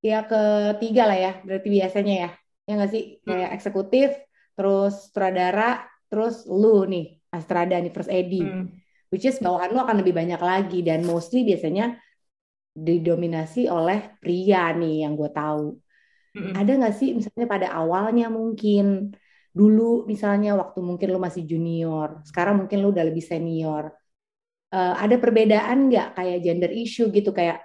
[0.00, 2.30] ya ketiga lah ya, berarti biasanya ya,
[2.68, 3.04] ya nggak sih?
[3.26, 3.56] Kayak hmm.
[3.56, 4.08] eksekutif,
[4.54, 8.42] terus sutradara, terus lu nih Astrada nih First Edi.
[8.44, 12.00] Hmm which is bawahan lo akan lebih banyak lagi dan mostly biasanya
[12.72, 15.76] didominasi oleh pria nih yang gue tahu.
[16.32, 16.52] Mm-hmm.
[16.56, 19.12] Ada nggak sih misalnya pada awalnya mungkin
[19.52, 23.92] dulu misalnya waktu mungkin lo masih junior, sekarang mungkin lo udah lebih senior.
[24.72, 27.60] Uh, ada perbedaan nggak kayak gender issue gitu kayak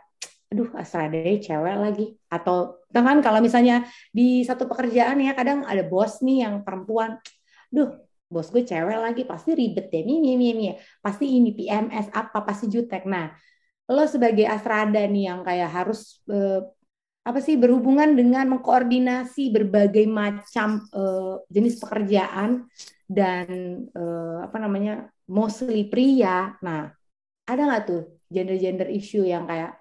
[0.51, 2.05] aduh Astrade cewek lagi.
[2.31, 7.19] Atau kan kalau misalnya di satu pekerjaan ya kadang ada bos nih yang perempuan.
[7.71, 7.89] Duh
[8.27, 10.03] bos gue cewek lagi pasti ribet deh.
[10.07, 10.71] Nih nih nih
[11.03, 13.03] pasti ini PMS apa pasti jutek.
[13.07, 13.31] Nah
[13.87, 16.59] lo sebagai asrada nih yang kayak harus uh,
[17.27, 22.71] apa sih berhubungan dengan mengkoordinasi berbagai macam uh, jenis pekerjaan
[23.03, 23.47] dan
[23.91, 26.55] uh, apa namanya mostly pria.
[26.63, 26.87] Nah,
[27.43, 29.75] ada nggak tuh gender-gender issue yang kayak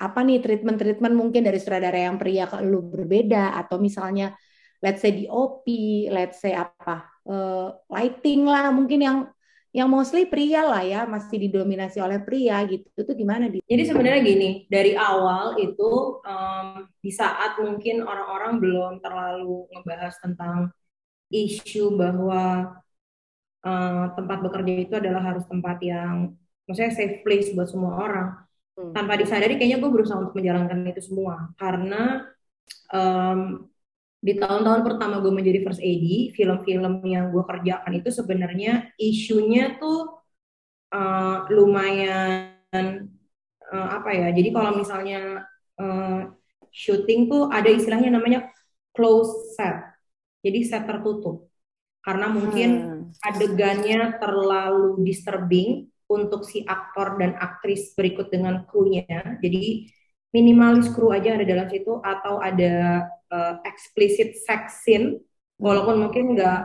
[0.00, 3.52] apa nih treatment-treatment mungkin dari sutradara yang pria ke lu berbeda?
[3.60, 4.32] Atau misalnya
[4.80, 5.68] let's say di OP,
[6.08, 9.18] let's say apa uh, lighting lah mungkin yang
[9.70, 12.90] yang mostly pria lah ya masih didominasi oleh pria gitu.
[12.90, 18.92] Itu gimana di jadi sebenarnya gini dari awal itu um, di saat mungkin orang-orang belum
[18.98, 20.74] terlalu ngebahas tentang
[21.30, 22.74] isu bahwa
[23.62, 26.34] uh, tempat bekerja itu adalah harus tempat yang
[26.66, 28.28] maksudnya safe place buat semua orang
[28.78, 28.92] hmm.
[28.92, 32.28] tanpa disadari kayaknya gue berusaha untuk menjalankan itu semua karena
[32.92, 33.70] um,
[34.20, 40.20] di tahun-tahun pertama gue menjadi first AD, film-film yang gue kerjakan itu sebenarnya isunya tuh
[40.92, 43.08] uh, lumayan
[43.72, 44.28] uh, apa ya?
[44.36, 45.48] Jadi kalau misalnya
[45.80, 46.28] uh,
[46.68, 48.52] syuting tuh ada istilahnya namanya
[48.92, 49.88] close set,
[50.44, 51.48] jadi set tertutup.
[52.04, 52.70] Karena mungkin
[53.08, 53.24] hmm.
[53.24, 59.06] adegannya terlalu disturbing untuk si aktor dan aktris berikut dengan krunya.
[59.38, 59.86] Jadi
[60.34, 65.22] minimalis kru aja ada dalam situ atau ada uh, explicit sex scene.
[65.62, 66.60] Walaupun mungkin nggak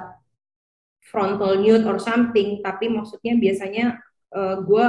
[1.05, 4.01] frontal nude or something tapi maksudnya biasanya
[4.34, 4.86] uh, eh, gue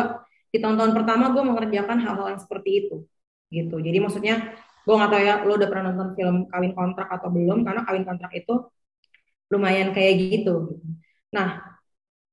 [0.49, 2.97] di tahun-tahun pertama gue mengerjakan hal-hal yang seperti itu
[3.53, 3.77] gitu.
[3.83, 7.67] Jadi maksudnya gue nggak tahu ya lo udah pernah nonton film kawin kontrak atau belum?
[7.67, 8.55] Karena kawin kontrak itu
[9.53, 10.81] lumayan kayak gitu
[11.31, 11.79] nah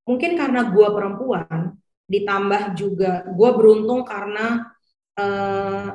[0.07, 1.77] mungkin karena gue perempuan
[2.13, 4.69] ditambah juga gue beruntung karena
[5.17, 5.87] uh,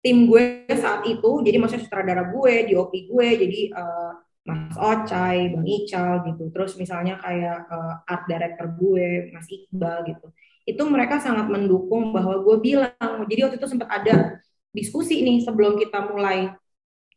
[0.00, 4.12] tim gue saat itu jadi maksudnya sutradara gue di OP gue jadi uh,
[4.46, 6.54] Mas Ocai, Bang Ical gitu.
[6.54, 10.30] Terus misalnya kayak uh, art director gue, Mas Iqbal gitu.
[10.62, 13.26] Itu mereka sangat mendukung bahwa gue bilang.
[13.26, 14.38] Jadi waktu itu sempat ada
[14.70, 16.54] diskusi nih sebelum kita mulai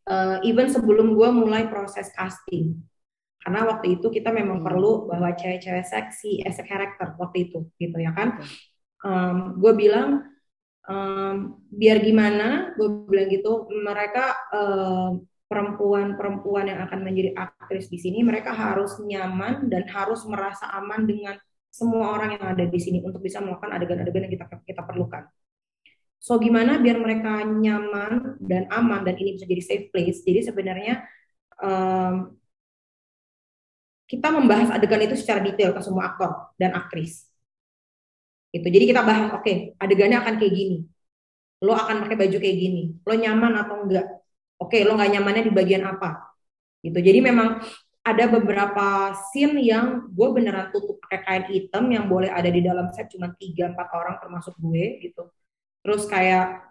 [0.09, 2.81] uh, even sebelum gue mulai proses casting.
[3.39, 4.67] Karena waktu itu kita memang hmm.
[4.67, 8.43] perlu bahwa cewek-cewek seksi as a character waktu itu gitu ya kan.
[8.99, 10.27] Um, gue bilang
[10.89, 18.21] um, biar gimana gue bilang gitu mereka perempuan perempuan-perempuan yang akan menjadi aktris di sini
[18.21, 23.21] mereka harus nyaman dan harus merasa aman dengan semua orang yang ada di sini untuk
[23.21, 25.25] bisa melakukan adegan-adegan yang kita kita perlukan.
[26.19, 30.19] So gimana biar mereka nyaman dan aman dan ini bisa jadi safe place.
[30.21, 31.07] Jadi sebenarnya
[31.63, 32.35] um,
[34.09, 37.29] kita membahas adegan itu secara detail ke semua aktor dan aktris.
[38.49, 38.65] Gitu.
[38.65, 40.77] Jadi kita bahas oke okay, adegannya akan kayak gini.
[41.61, 42.83] Lo akan pakai baju kayak gini.
[43.05, 44.07] Lo nyaman atau enggak?
[44.57, 46.33] Oke okay, lo nggak nyamannya di bagian apa?
[46.81, 46.97] Gitu.
[46.97, 47.61] Jadi memang
[48.01, 52.89] ada beberapa scene yang gue beneran tutup pakai kain hitam yang boleh ada di dalam
[52.89, 55.29] set cuma tiga empat orang termasuk gue gitu.
[55.85, 56.68] Terus kayak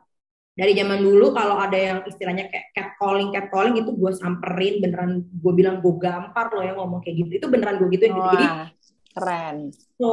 [0.58, 4.82] dari zaman dulu kalau ada yang istilahnya kayak cat calling cat calling itu gue samperin
[4.82, 7.30] beneran gue bilang gue gampar lo yang ngomong kayak gitu.
[7.38, 8.28] Itu beneran gue gitu gitu.
[8.34, 8.46] Jadi
[9.14, 9.70] keren.
[9.98, 10.10] so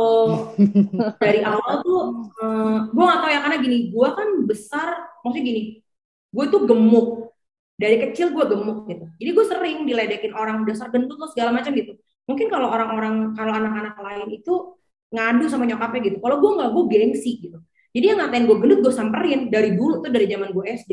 [1.22, 4.88] dari awal tuh uh, eh, gue gak tau ya karena gini gue kan besar
[5.22, 5.62] maksudnya gini
[6.30, 7.34] gue tuh gemuk.
[7.76, 9.06] Dari kecil gue gemuk gitu.
[9.18, 11.98] Jadi gue sering diledekin orang dasar gendut lo segala macam gitu.
[12.30, 14.78] Mungkin kalau orang-orang kalau anak-anak lain itu
[15.10, 16.18] ngadu sama nyokapnya gitu.
[16.22, 17.58] Kalau gue nggak gue gengsi gitu
[17.96, 20.92] jadi yang ngatain gue gendut gue samperin dari dulu tuh dari zaman gue SD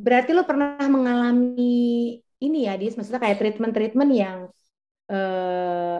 [0.00, 2.96] berarti lo pernah mengalami ini ya dis?
[2.96, 4.38] Maksudnya kayak treatment-treatment yang
[5.12, 5.98] uh,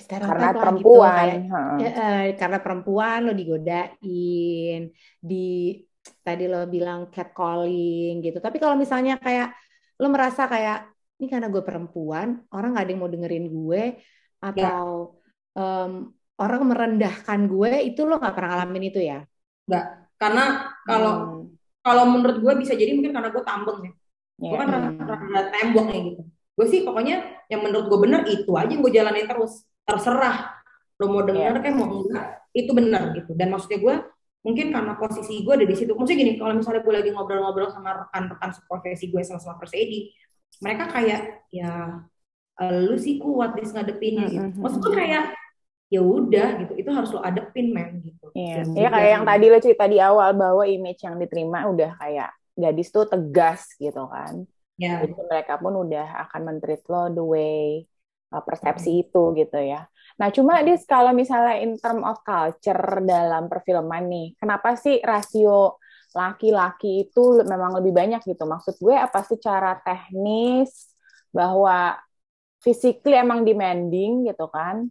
[0.00, 4.88] karena perempuan gitu, kayak, ya, uh, karena perempuan lo digodain
[5.20, 5.76] di
[6.24, 8.40] tadi lo bilang catcalling gitu.
[8.40, 9.52] Tapi kalau misalnya kayak
[10.00, 10.88] lo merasa kayak
[11.20, 13.82] ini karena gue perempuan orang gak ada yang mau dengerin gue
[14.40, 15.20] atau
[15.52, 15.60] ya.
[15.60, 15.92] um,
[16.40, 19.20] orang merendahkan gue itu lo nggak pernah ngalamin itu ya
[19.70, 19.84] nggak
[20.18, 21.54] karena kalau hmm.
[21.80, 23.92] kalau menurut gue bisa jadi mungkin karena gue tambeng ya,
[24.42, 24.48] ya.
[24.50, 25.06] gue kan hmm.
[25.06, 26.22] rada tembok nih gitu
[26.58, 30.60] gue sih pokoknya yang menurut gue bener itu aja yang gue jalanin terus terserah
[31.00, 31.62] lo mau denger yeah.
[31.64, 33.94] kan mau enggak itu benar gitu dan maksudnya gue
[34.40, 38.04] mungkin karena posisi gue ada di situ maksudnya gini kalau misalnya gue lagi ngobrol-ngobrol sama
[38.04, 40.12] rekan-rekan seprofesi gue sama-sama persedi
[40.60, 42.04] mereka kayak ya
[42.60, 45.32] lu sih kuat di ngadepinnya gitu maksud gue kayak
[45.90, 48.86] ya udah gitu itu harus lo adepin men gitu iya yeah.
[48.86, 52.88] ya kayak yang tadi lo cerita di awal bahwa image yang diterima udah kayak gadis
[52.94, 54.46] tuh tegas gitu kan
[54.78, 55.02] yeah.
[55.02, 57.90] jadi mereka pun udah akan mentreat lo the way
[58.30, 59.86] uh, persepsi itu gitu ya.
[60.18, 65.78] Nah, cuma di kalau misalnya in term of culture dalam perfilman nih, kenapa sih rasio
[66.10, 68.42] laki-laki itu memang lebih banyak gitu?
[68.46, 70.90] Maksud gue apa secara teknis
[71.30, 71.98] bahwa
[72.62, 74.90] physically emang demanding gitu kan?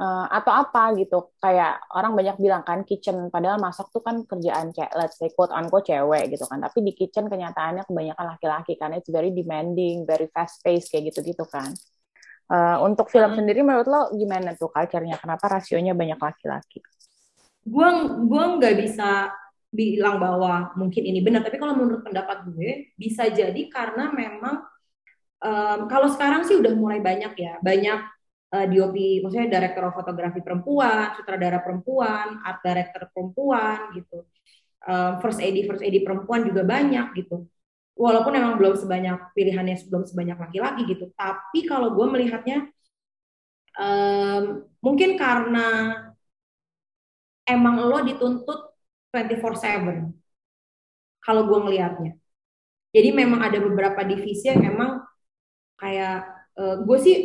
[0.00, 1.32] Uh, atau apa gitu.
[1.40, 5.52] Kayak orang banyak bilang kan kitchen padahal masak tuh kan kerjaan kayak let's say quote
[5.52, 6.60] unquote cewek gitu kan.
[6.62, 11.24] Tapi di kitchen kenyataannya kebanyakan laki-laki karena it's very demanding very fast paced kayak gitu
[11.24, 11.72] gitu kan.
[12.46, 13.38] Uh, untuk film hmm.
[13.42, 15.18] sendiri menurut lo gimana tuh culture-nya?
[15.18, 16.78] Kenapa rasionya banyak laki-laki?
[17.66, 17.88] Gue
[18.22, 19.34] gue nggak bisa
[19.74, 21.42] bilang bahwa mungkin ini benar.
[21.42, 24.62] Tapi kalau menurut pendapat gue bisa jadi karena memang
[25.42, 27.58] um, kalau sekarang sih udah mulai banyak ya.
[27.58, 28.15] Banyak
[28.56, 34.24] uh, eh, DOP maksudnya director fotografi perempuan sutradara perempuan art director perempuan gitu.
[34.86, 37.44] Um, first AD first AD perempuan juga banyak gitu.
[37.96, 41.12] Walaupun memang belum sebanyak pilihannya belum sebanyak laki-laki gitu.
[41.16, 42.68] Tapi kalau gue melihatnya
[43.76, 45.66] um, mungkin karena
[47.48, 48.72] emang lo dituntut
[49.12, 50.12] 24/7
[51.24, 52.12] kalau gue ngelihatnya.
[52.94, 55.04] Jadi memang ada beberapa divisi yang emang
[55.76, 56.24] kayak
[56.56, 57.16] uh, gue sih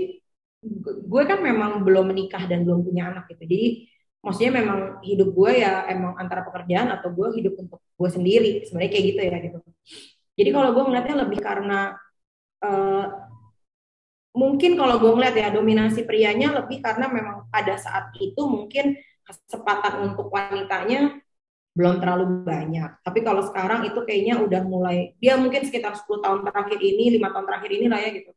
[0.62, 3.44] gue kan memang belum menikah dan belum punya anak gitu.
[3.50, 3.90] Jadi
[4.22, 8.52] maksudnya memang hidup gue ya emang antara pekerjaan atau gue hidup untuk gue sendiri.
[8.66, 9.58] Sebenarnya kayak gitu ya gitu.
[10.38, 11.80] Jadi kalau gue ngeliatnya lebih karena
[12.62, 13.06] uh,
[14.32, 18.96] mungkin kalau gue ngeliat ya dominasi prianya lebih karena memang pada saat itu mungkin
[19.26, 21.18] kesempatan untuk wanitanya
[21.72, 23.00] belum terlalu banyak.
[23.02, 27.32] Tapi kalau sekarang itu kayaknya udah mulai, dia mungkin sekitar 10 tahun terakhir ini, lima
[27.32, 28.32] tahun terakhir ini lah ya gitu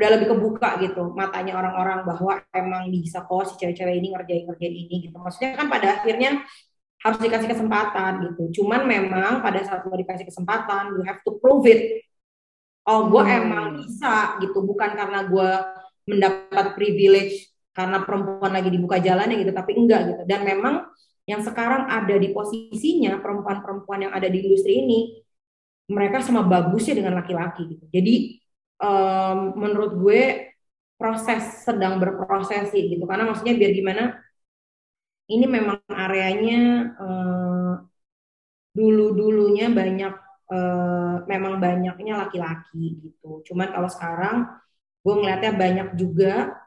[0.00, 4.72] udah lebih kebuka gitu matanya orang-orang bahwa emang bisa kok si cewek-cewek ini ngerjain ngerjain
[4.72, 5.20] ini gitu.
[5.20, 6.40] Maksudnya kan pada akhirnya
[7.04, 8.64] harus dikasih kesempatan gitu.
[8.64, 12.00] Cuman memang pada saat lo dikasih kesempatan you have to prove it.
[12.88, 13.38] Oh gue hmm.
[13.44, 14.64] emang bisa gitu.
[14.64, 15.50] Bukan karena gue
[16.08, 20.22] mendapat privilege karena perempuan lagi dibuka jalannya gitu tapi enggak gitu.
[20.24, 20.88] Dan memang
[21.28, 25.00] yang sekarang ada di posisinya perempuan-perempuan yang ada di industri ini
[25.92, 27.84] mereka sama bagusnya dengan laki-laki gitu.
[27.92, 28.39] Jadi
[28.80, 30.20] um, menurut gue
[30.96, 33.04] proses sedang berproses sih gitu.
[33.08, 34.04] Karena maksudnya biar gimana
[35.30, 36.60] ini memang areanya
[36.98, 37.72] uh,
[38.74, 40.14] dulu dulunya banyak
[40.50, 43.40] uh, memang banyaknya laki-laki gitu.
[43.46, 44.36] Cuman kalau sekarang
[45.00, 46.60] gue ngeliatnya banyak juga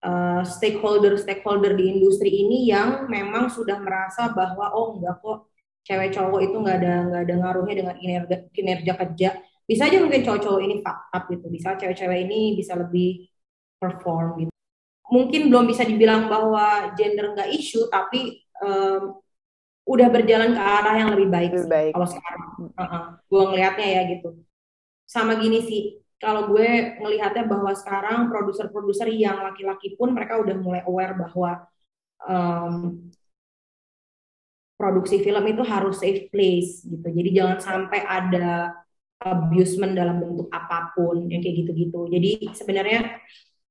[0.00, 5.38] uh, stakeholder stakeholder di industri ini yang memang sudah merasa bahwa oh enggak kok
[5.84, 9.30] cewek cowok itu nggak ada nggak ada ngaruhnya dengan kinerja kinerja kerja
[9.64, 11.46] bisa aja mungkin cowok-cowok ini fuck up gitu.
[11.48, 13.28] Bisa cewek-cewek ini bisa lebih
[13.80, 14.52] perform gitu.
[15.08, 19.20] Mungkin belum bisa dibilang bahwa gender nggak isu tapi um,
[19.84, 21.92] udah berjalan ke arah yang lebih baik, lebih baik.
[21.92, 22.48] kalau sekarang.
[22.72, 23.04] Uh -huh.
[23.28, 24.28] gue ngelihatnya ya gitu.
[25.04, 25.82] Sama gini sih
[26.16, 31.68] kalau gue ngelihatnya bahwa sekarang produser-produser yang laki-laki pun mereka udah mulai aware bahwa
[32.24, 32.96] um,
[34.80, 37.04] produksi film itu harus safe place gitu.
[37.04, 38.72] Jadi jangan sampai ada
[39.22, 42.10] abusement dalam bentuk apa pun yang kayak gitu-gitu.
[42.10, 43.22] Jadi sebenarnya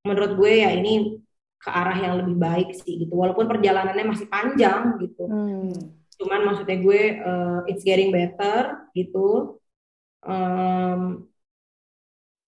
[0.04, 1.20] menurut gue ya ini
[1.60, 3.16] ke arah yang lebih baik sih gitu.
[3.16, 5.24] Walaupun perjalanannya masih panjang gitu.
[5.24, 5.72] Hmm.
[6.20, 9.58] Cuman maksudnya gue uh, it's getting better gitu.
[10.24, 11.28] Um,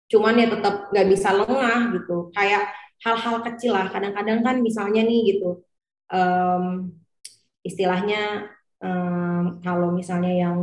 [0.09, 2.33] cuman ya tetap nggak bisa lengah gitu.
[2.33, 2.73] Kayak
[3.05, 3.91] hal-hal kecil lah.
[3.93, 5.61] Kadang-kadang kan misalnya nih gitu.
[6.09, 6.97] Um,
[7.63, 8.49] istilahnya
[8.81, 10.57] um, kalau misalnya yang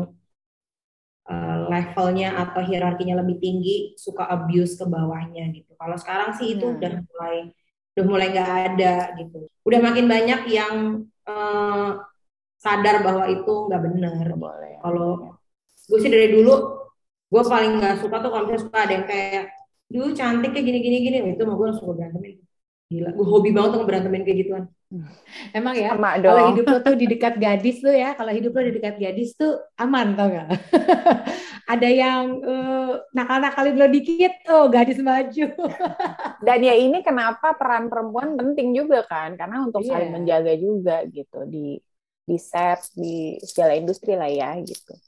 [1.70, 5.72] levelnya atau hierarkinya lebih tinggi suka abuse ke bawahnya gitu.
[5.78, 6.76] Kalau sekarang sih itu hmm.
[6.82, 7.36] udah mulai
[7.94, 9.38] udah mulai nggak ada gitu.
[9.62, 10.74] Udah makin banyak yang
[11.30, 12.02] uh,
[12.58, 14.26] sadar bahwa itu nggak benar.
[14.82, 15.38] Kalau
[15.86, 16.54] gue sih dari dulu
[17.30, 19.44] gue paling nggak suka tuh kalau misalnya suka ada yang kayak
[19.90, 22.38] dulu cantik kayak gini gini gini itu mau gue langsung berantemin
[22.90, 24.64] gila gue hobi banget tuh berantemin kayak gituan
[25.54, 28.74] Emang ya, kalau hidup lo tuh di dekat gadis tuh ya, kalau hidup lo di
[28.74, 30.50] dekat gadis tuh aman tau gak?
[31.78, 35.46] Ada yang uh, nakal-nakalin lo dikit, oh gadis maju.
[36.46, 39.94] Dan ya ini kenapa peran perempuan penting juga kan, karena untuk yeah.
[39.94, 41.78] saling menjaga juga gitu di
[42.26, 44.98] di set di segala industri lah ya gitu.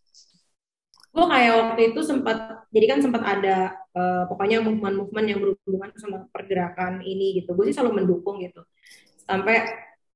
[1.13, 6.25] Gue kayak waktu itu sempat, jadi kan sempat ada uh, pokoknya movement-movement yang berhubungan sama
[6.33, 7.53] pergerakan ini gitu.
[7.53, 8.65] Gue sih selalu mendukung gitu.
[9.29, 9.61] Sampai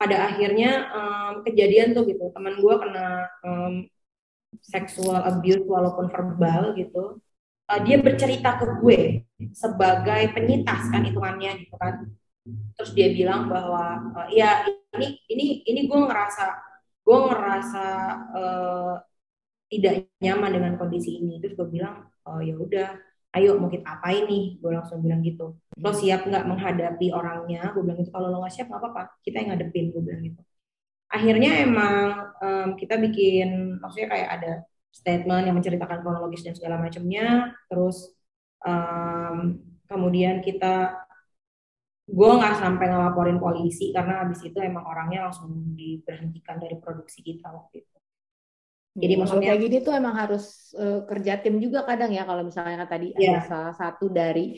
[0.01, 2.33] pada akhirnya um, kejadian tuh gitu.
[2.33, 3.75] Teman gue kena um,
[4.65, 7.21] seksual abuse walaupun verbal gitu.
[7.69, 9.01] Uh, dia bercerita ke gue
[9.53, 12.09] sebagai penyintas kan hitungannya gitu kan.
[12.81, 14.65] Terus dia bilang bahwa uh, ya
[14.97, 16.44] ini ini ini gue ngerasa
[17.05, 17.85] gue ngerasa
[18.33, 18.94] uh,
[19.73, 21.38] tidak nyaman dengan kondisi ini.
[21.42, 22.88] Terus gue bilang oh ya udah
[23.37, 25.56] ayo mau kita apa ini gue langsung bilang gitu.
[25.77, 27.71] Lo siap nggak menghadapi orangnya?
[27.75, 28.10] Gue bilang gitu.
[28.14, 29.02] Kalau lo nggak siap nggak apa-apa.
[29.23, 30.40] Kita yang ngadepin gue bilang gitu.
[31.06, 31.96] Akhirnya emang
[32.42, 34.52] um, kita bikin maksudnya kayak ada
[34.90, 38.17] statement yang menceritakan kronologis dan segala macamnya terus
[38.64, 40.96] um, kemudian kita
[42.06, 47.50] gue nggak sampai ngelaporin polisi karena habis itu emang orangnya langsung diberhentikan dari produksi kita
[47.50, 47.96] waktu itu.
[48.97, 52.42] Jadi hmm, maksudnya kayak gini tuh emang harus uh, kerja tim juga kadang ya kalau
[52.49, 53.37] misalnya tadi yeah.
[53.37, 54.57] ada salah satu dari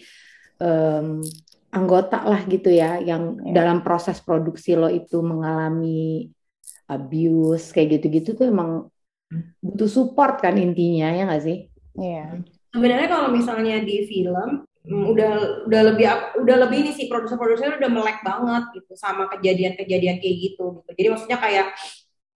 [0.62, 1.26] um,
[1.74, 3.54] anggota lah gitu ya yang yeah.
[3.58, 6.30] dalam proses produksi lo itu mengalami
[6.86, 8.86] abuse kayak gitu-gitu tuh emang
[9.60, 11.58] butuh support kan intinya ya nggak sih?
[11.98, 12.14] Iya.
[12.14, 12.28] Yeah.
[12.72, 15.32] Sebenarnya kalau misalnya di film hmm, udah
[15.66, 16.06] udah lebih
[16.46, 20.90] udah lebih ini sih produser-produser udah melek banget gitu sama kejadian-kejadian kayak gitu gitu.
[20.94, 21.74] Jadi maksudnya kayak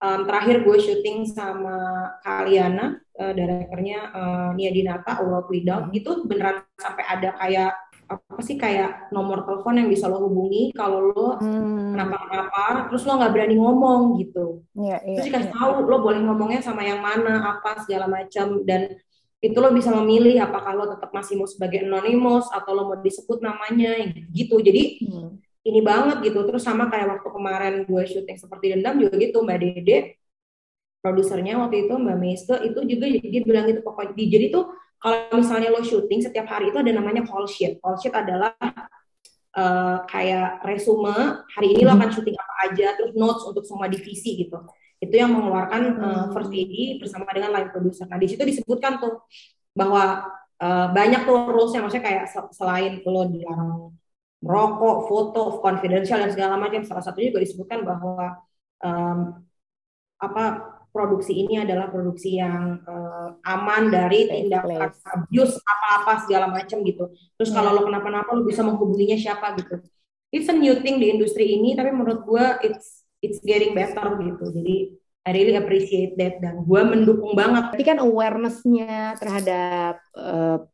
[0.03, 1.78] um, terakhir gue syuting sama
[2.26, 7.72] Kaliana uh, direkturnya uh, Nia Dinata World Without itu beneran sampai ada kayak
[8.12, 11.96] apa sih kayak nomor telepon yang bisa lo hubungi kalau lo hmm.
[11.96, 15.57] kenapa-kenapa terus lo nggak berani ngomong gitu yeah, yeah, terus dikasih yeah.
[15.57, 18.92] tahu lo boleh ngomongnya sama yang mana apa segala macam dan
[19.42, 23.40] itu lo bisa memilih apakah lo tetap masih mau sebagai anonymous atau lo mau disebut
[23.40, 23.96] namanya
[24.28, 25.30] gitu jadi hmm.
[25.62, 29.58] Ini banget gitu terus sama kayak waktu kemarin gue syuting seperti dendam juga gitu mbak
[29.62, 30.18] Dede
[31.02, 35.74] produsernya waktu itu mbak Meske itu juga dia bilang gitu pokoknya jadi tuh kalau misalnya
[35.74, 37.82] lo syuting setiap hari itu ada namanya call sheet.
[37.82, 38.54] Call sheet adalah
[39.58, 44.46] uh, kayak resume hari ini lo akan syuting apa aja, terus notes untuk semua divisi
[44.46, 44.62] gitu.
[45.02, 48.06] Itu yang mengeluarkan uh, first AD bersama dengan line producer.
[48.06, 49.26] Nah di situ disebutkan tuh
[49.74, 50.30] bahwa
[50.62, 53.98] uh, banyak tuh rulesnya, maksudnya kayak selain lo dilarang
[54.43, 56.82] merokok, foto, confidential dan segala macam.
[56.82, 58.43] Salah satunya juga disebutkan bahwa
[58.82, 59.18] um,
[60.18, 60.45] apa
[60.93, 67.09] produksi ini adalah produksi yang uh, aman dari tindakan abuse apa-apa segala macam gitu.
[67.40, 67.57] Terus yeah.
[67.64, 69.80] kalau lo kenapa-napa lo bisa menghubunginya siapa gitu.
[70.32, 74.53] It's a new thing di industri ini, tapi menurut gue it's it's getting better gitu.
[74.53, 74.76] Jadi
[75.22, 77.72] I really appreciate that dan gue mendukung banget.
[77.72, 80.66] Tapi kan awarenessnya terhadap uh,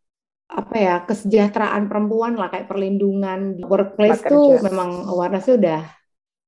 [0.49, 5.81] apa ya kesejahteraan perempuan lah kayak perlindungan workplace tuh memang awarenessnya udah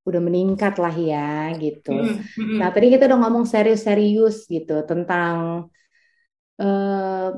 [0.08, 1.92] udah meningkat lah ya gitu.
[1.92, 2.56] Mm-hmm.
[2.56, 5.68] Nah tadi kita udah ngomong serius-serius gitu tentang
[6.56, 7.28] uh,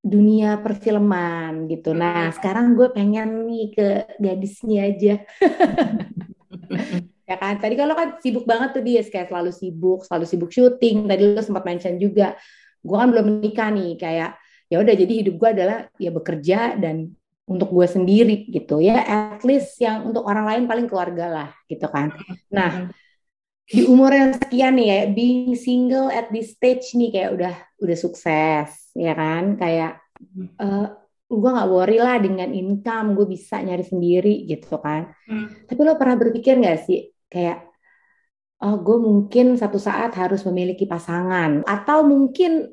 [0.00, 1.96] dunia perfilman gitu.
[1.96, 3.88] Nah sekarang gue pengen nih ke
[4.20, 5.14] gadisnya aja.
[7.30, 11.08] ya kan tadi kalau kan sibuk banget tuh dia kayak selalu sibuk, selalu sibuk syuting.
[11.08, 12.36] Tadi lo sempat mention juga,
[12.84, 14.36] gue kan belum menikah nih kayak
[14.70, 17.12] ya udah jadi hidup gue adalah ya bekerja dan
[17.50, 19.02] untuk gue sendiri gitu ya.
[19.02, 22.14] At least yang untuk orang lain paling keluarga lah gitu kan.
[22.54, 22.88] Nah
[23.70, 27.96] di umur yang sekian nih ya being single at this stage nih kayak udah udah
[27.98, 29.58] sukses ya kan?
[29.58, 29.98] Kayak
[30.62, 30.86] uh, eh,
[31.26, 35.10] gue nggak worry lah dengan income gue bisa nyari sendiri gitu kan.
[35.26, 35.50] Hmm.
[35.66, 37.70] tapi lo pernah berpikir nggak sih kayak
[38.60, 41.66] oh gue mungkin satu saat harus memiliki pasangan.
[41.66, 42.70] Atau mungkin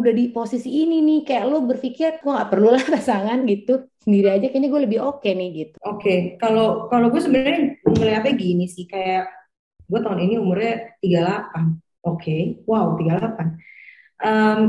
[0.00, 4.28] udah di posisi ini nih kayak lo berpikir gue nggak perlu lah pasangan gitu sendiri
[4.38, 5.76] aja kayaknya gue lebih oke okay nih gitu.
[5.82, 6.18] Oke, okay.
[6.38, 9.26] kalau kalau gue sebenarnya ngeliatnya gini sih kayak
[9.86, 11.06] gue tahun ini umurnya 38.
[11.06, 11.74] Oke,
[12.06, 12.40] okay.
[12.68, 13.58] wow 38.
[14.22, 14.62] Um,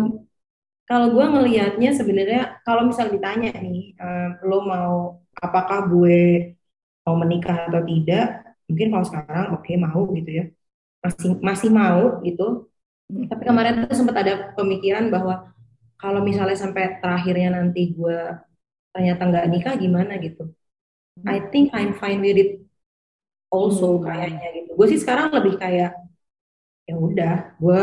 [0.88, 4.96] kalau gue ngelihatnya sebenarnya kalau misal ditanya nih um, lo mau
[5.36, 6.56] apakah gue
[7.04, 10.46] mau menikah atau tidak mungkin kalau sekarang oke okay, mau gitu ya
[11.04, 12.72] masih masih mau gitu
[13.08, 15.56] tapi kemarin tuh sempat ada pemikiran bahwa
[15.96, 18.20] kalau misalnya sampai terakhirnya nanti gue
[18.92, 20.52] ternyata nggak nikah gimana gitu?
[21.26, 22.52] I think I'm fine with it
[23.50, 24.04] also hmm.
[24.06, 24.70] kayaknya gitu.
[24.76, 25.96] Gue sih sekarang lebih kayak
[26.88, 27.82] ya udah gue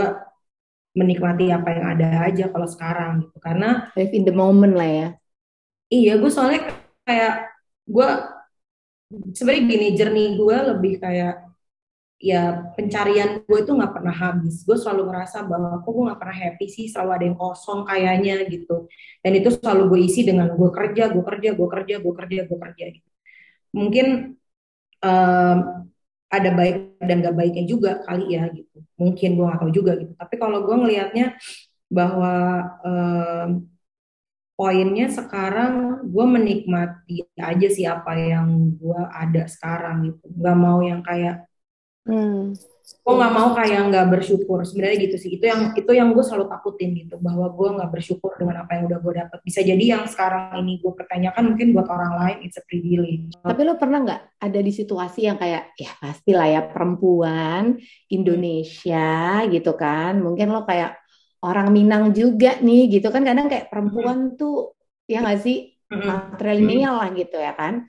[0.94, 3.36] menikmati apa yang ada aja kalau sekarang gitu.
[3.42, 5.08] Karena live in the moment lah ya.
[5.90, 6.70] Iya gue soalnya
[7.02, 7.48] kayak
[7.84, 8.08] gue
[9.34, 11.43] sebenarnya gini jernih gue lebih kayak
[12.18, 14.64] ya pencarian gue itu nggak pernah habis.
[14.66, 18.34] Gue selalu ngerasa bahwa kok gue nggak pernah happy sih selalu ada yang kosong kayaknya
[18.48, 18.86] gitu.
[19.20, 22.58] Dan itu selalu gue isi dengan gue kerja gue kerja gue kerja gue kerja gue
[22.58, 23.08] kerja gitu.
[23.74, 24.38] mungkin
[25.02, 25.58] um,
[26.30, 28.78] ada baik dan gak baiknya juga kali ya gitu.
[28.98, 30.12] Mungkin gue nggak tahu juga gitu.
[30.18, 31.26] Tapi kalau gue ngelihatnya
[31.90, 32.34] bahwa
[32.82, 33.48] um,
[34.58, 40.24] poinnya sekarang gue menikmati aja sih apa yang gue ada sekarang gitu.
[40.30, 41.46] Nggak mau yang kayak
[42.04, 42.52] Hmm.
[43.04, 44.60] Gue nggak mau kayak nggak bersyukur.
[44.64, 45.40] Sebenarnya gitu sih.
[45.40, 48.88] Itu yang itu yang gue selalu takutin gitu bahwa gue nggak bersyukur dengan apa yang
[48.88, 49.38] udah gue dapat.
[49.40, 53.32] Bisa jadi yang sekarang ini gue pertanyakan mungkin buat orang lain it's a privilege.
[53.40, 57.76] Tapi lo pernah nggak ada di situasi yang kayak ya pastilah ya perempuan
[58.12, 60.20] Indonesia gitu kan.
[60.20, 61.00] Mungkin lo kayak
[61.44, 63.24] orang Minang juga nih gitu kan.
[63.24, 64.36] Kadang kayak perempuan hmm.
[64.36, 66.04] tuh ya nggak sih hmm.
[66.04, 67.84] matrilineal lah gitu ya kan.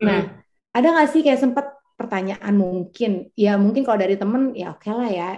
[0.00, 0.40] Nah
[0.72, 4.92] ada nggak sih kayak sempet pertanyaan mungkin ya mungkin kalau dari temen ya oke okay
[4.94, 5.30] lah ya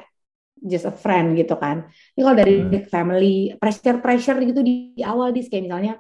[0.61, 2.85] just a friend gitu kan ini kalau dari hmm.
[2.93, 5.95] family pressure pressure gitu di, di awal dis kayak misalnya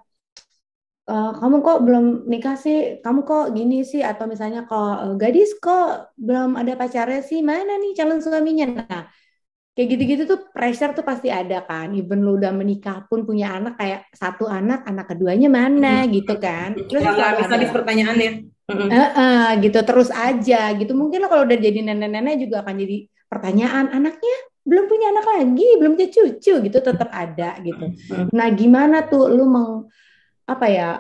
[1.11, 3.03] Uh, kamu kok belum nikah sih?
[3.03, 3.99] Kamu kok gini sih?
[3.99, 7.43] Atau misalnya kok uh, gadis kok belum ada pacarnya sih?
[7.43, 8.87] Mana nih calon suaminya?
[8.87, 9.11] Nah,
[9.75, 11.91] kayak gitu-gitu tuh pressure tuh pasti ada kan.
[11.99, 16.15] Even lu udah menikah pun punya anak kayak satu anak, anak keduanya mana hmm.
[16.15, 16.79] gitu kan.
[16.79, 18.31] Terus ya, bisa di pertanyaannya.
[18.71, 19.79] Uh, uh, gitu.
[19.83, 20.93] Terus aja gitu.
[20.95, 22.97] Mungkin lo kalau udah jadi nenek-nenek juga akan jadi
[23.31, 26.55] pertanyaan anaknya belum punya anak lagi, belum punya cucu?
[26.61, 27.85] Gitu tetap ada gitu.
[28.31, 29.89] Nah, gimana tuh lu meng
[30.47, 30.91] apa ya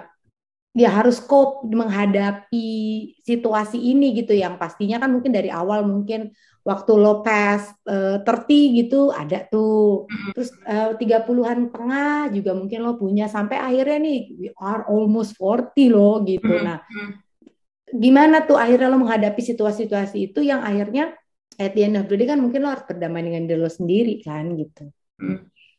[0.70, 2.70] ya harus cope menghadapi
[3.22, 4.32] situasi ini gitu.
[4.34, 10.06] Yang pastinya kan mungkin dari awal mungkin waktu lo pas uh, gitu ada tuh.
[10.36, 15.90] Terus uh, 30-an tengah juga mungkin lo punya sampai akhirnya nih we are almost 40
[15.90, 16.52] lo gitu.
[16.60, 16.84] Nah
[17.94, 21.14] gimana tuh akhirnya lo menghadapi situasi-situasi itu yang akhirnya
[21.60, 24.22] at the end of the day kan mungkin lo harus berdamai dengan diri lo sendiri
[24.24, 24.88] kan gitu.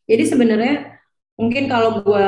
[0.05, 1.01] Jadi sebenarnya
[1.39, 2.27] mungkin kalau gue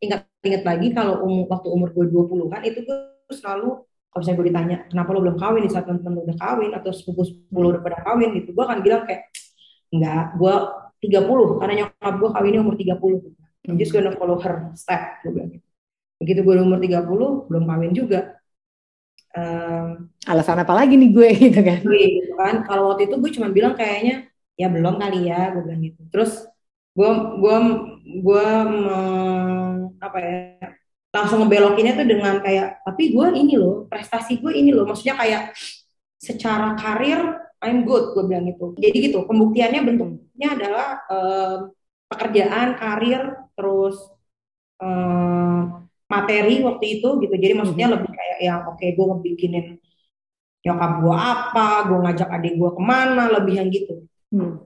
[0.00, 2.98] ingat ingat lagi kalau um, waktu umur gue 20-an itu gue
[3.34, 5.62] selalu kalau misalnya gue ditanya kenapa lo belum kawin?
[5.66, 9.02] Di saat temen-temen udah kawin atau sepupu sepupu udah pada kawin gitu gue akan bilang
[9.04, 9.28] kayak
[9.90, 10.54] enggak gue
[11.04, 15.50] 30 karena nyokap gue kawinnya umur 30 I'm just gonna follow her step gue bilang
[15.52, 15.68] gitu.
[16.22, 18.38] Begitu gue umur 30 belum kawin juga
[19.34, 21.80] um, alasan apa lagi nih gue gitu kan?
[21.82, 22.54] Gitu kan.
[22.64, 26.00] Kalau waktu itu gue cuma bilang kayaknya ya belum kali ya gue bilang gitu.
[26.08, 26.46] Terus
[26.94, 27.10] gue
[27.42, 27.56] gue
[28.22, 28.46] gue
[29.98, 30.38] apa ya
[31.14, 34.86] langsung ngebelokinnya tuh dengan kayak tapi gue ini loh prestasi gue ini loh.
[34.86, 35.52] Maksudnya kayak
[36.18, 37.20] secara karir
[37.64, 38.76] I'm good gue bilang gitu.
[38.78, 41.56] Jadi gitu pembuktiannya bentuknya adalah uh,
[42.08, 43.96] pekerjaan karir terus
[44.82, 45.84] uh,
[46.14, 47.34] materi waktu itu gitu.
[47.34, 47.94] Jadi maksudnya hmm.
[47.98, 49.66] lebih kayak yang oke okay, gue ngebikinin
[50.64, 53.94] nyokap gue apa gue ngajak adik gue ke mana lebih yang gitu.
[54.30, 54.62] Hmm.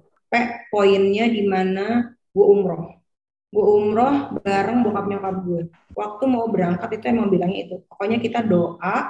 [0.69, 3.01] poinnya di mana gue umroh.
[3.49, 5.63] Gue umroh bareng bokap nyokap gue
[5.97, 7.77] waktu mau berangkat itu emang bilangnya itu.
[7.89, 9.09] Pokoknya kita doa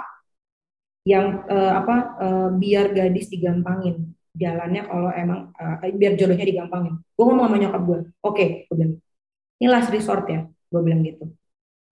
[1.03, 4.15] yang uh, apa uh, biar gadis digampangin.
[4.39, 7.03] Jalannya kalau emang uh, biar jodohnya digampangin.
[7.19, 8.97] Gue ngomong sama nyokap gue oke okay, gue bilang.
[9.59, 11.38] Ini last resort ya gue bilang gitu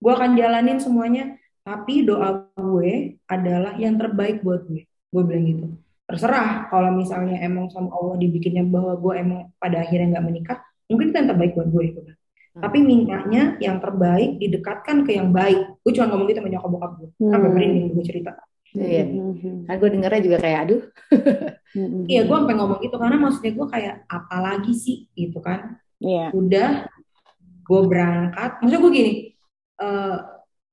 [0.01, 1.37] gue akan jalanin semuanya
[1.67, 5.67] tapi doa gue adalah yang terbaik buat gue gue bilang gitu
[6.07, 11.11] terserah kalau misalnya emang sama Allah dibikinnya bahwa gue emang pada akhirnya nggak menikah mungkin
[11.11, 12.63] itu yang terbaik buat gue gitu hmm.
[12.63, 16.93] tapi mintanya yang terbaik didekatkan ke yang baik gue cuma ngomong gitu sama nyokap bokap
[17.03, 17.31] gue hmm.
[17.35, 18.33] sampai merinding gue cerita
[18.77, 19.65] Iya, hmm.
[19.65, 20.83] kan gue dengernya juga kayak aduh.
[21.77, 22.09] Hmm.
[22.09, 25.81] iya, gue sampai ngomong gitu karena maksudnya gue kayak apalagi sih gitu kan.
[26.01, 26.33] Iya.
[26.33, 26.89] Udah,
[27.65, 28.61] gue berangkat.
[28.61, 29.13] Maksudnya gue gini,
[29.81, 30.17] uh,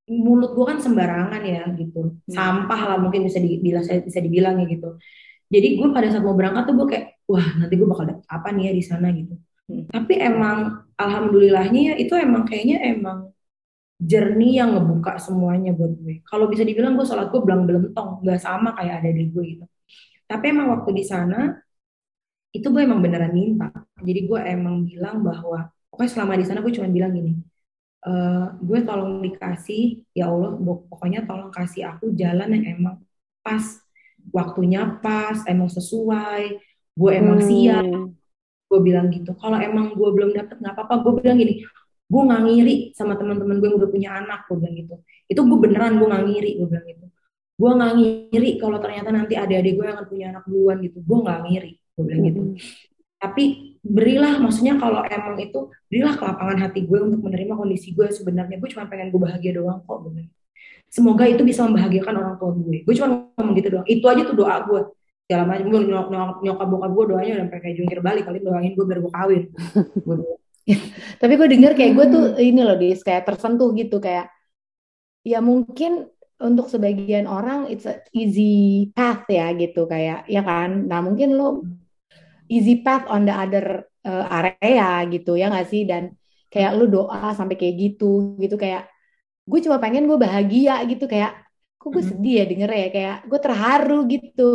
[0.04, 2.36] mulut gue kan sembarangan ya gitu, hmm.
[2.36, 5.00] sampah lah mungkin bisa dibilang bisa dibilang ya gitu.
[5.48, 8.48] Jadi gue pada saat mau berangkat tuh gue kayak, wah nanti gue bakal dapet apa
[8.52, 9.34] nih ya di sana gitu.
[9.88, 13.32] Tapi emang alhamdulillahnya ya itu emang kayaknya emang
[14.04, 16.20] jernih yang ngebuka semuanya buat gue.
[16.28, 19.66] Kalau bisa dibilang gue sholat gue belang belentong, nggak sama kayak ada di gue gitu.
[20.28, 21.56] Tapi emang waktu di sana
[22.52, 23.72] itu gue emang beneran minta.
[24.04, 27.40] Jadi gue emang bilang bahwa pokoknya selama di sana gue cuma bilang gini,
[28.04, 28.12] e,
[28.60, 30.54] gue tolong dikasih ya Allah,
[30.92, 32.96] pokoknya tolong kasih aku jalan yang emang
[33.40, 33.64] pas,
[34.30, 36.60] waktunya pas, emang sesuai,
[36.94, 37.48] gue emang hmm.
[37.48, 37.86] siap.
[38.70, 40.94] Gue bilang gitu kalau emang gue belum dapet nggak apa-apa.
[41.06, 41.62] Gue bilang gini
[42.04, 44.96] gue nggak ngiri sama teman-teman gue yang udah punya anak gue bilang gitu.
[45.26, 47.06] Itu gue beneran gue nggak ngiri gue bilang gitu.
[47.54, 50.98] Gue nggak ngiri kalau ternyata nanti adik-adik gue yang akan punya anak duluan gitu.
[51.02, 52.42] Gue nggak ngiri gue bilang gitu.
[52.42, 52.58] Hmm.
[53.22, 58.58] tapi berilah maksudnya kalau emang itu berilah kelapangan hati gue untuk menerima kondisi gue sebenarnya.
[58.58, 60.32] Gue cuma pengen gue bahagia doang kok gue
[60.94, 62.86] semoga itu bisa membahagiakan orang tua gue.
[62.86, 63.88] Gue cuma ngomong gitu doang.
[63.90, 64.82] Itu aja tuh doa gue.
[65.26, 68.24] Segala macam gue nyok, nyok, nyokap bokap gue doanya udah kayak jungkir balik.
[68.30, 69.44] Kali doain gue biar gue kawin.
[71.22, 73.98] Tapi gue denger kayak gue tuh ini loh dis kayak tersentuh gitu.
[73.98, 74.30] Kayak
[75.26, 79.90] ya mungkin untuk sebagian orang it's a easy path ya gitu.
[79.90, 80.86] Kayak ya kan?
[80.86, 81.66] Nah mungkin lo
[82.54, 85.90] easy path on the other uh, area gitu ya gak sih?
[85.90, 86.14] Dan
[86.54, 88.56] kayak lo doa sampai kayak gitu gitu.
[88.62, 88.88] Kayak
[89.50, 91.10] gue cuma pengen gue bahagia gitu.
[91.10, 91.42] Kayak
[91.82, 92.88] kok gue sedih ya denger ya?
[92.94, 94.54] Kayak gue terharu gitu.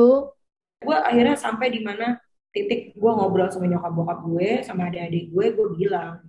[0.79, 2.23] Gue akhirnya sampai di mana
[2.53, 6.25] titik gue ngobrol sama nyokap bokap gue sama adik-adik gue gue bilang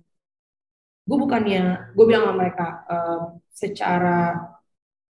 [1.08, 4.36] gue bukannya gue bilang sama mereka um, secara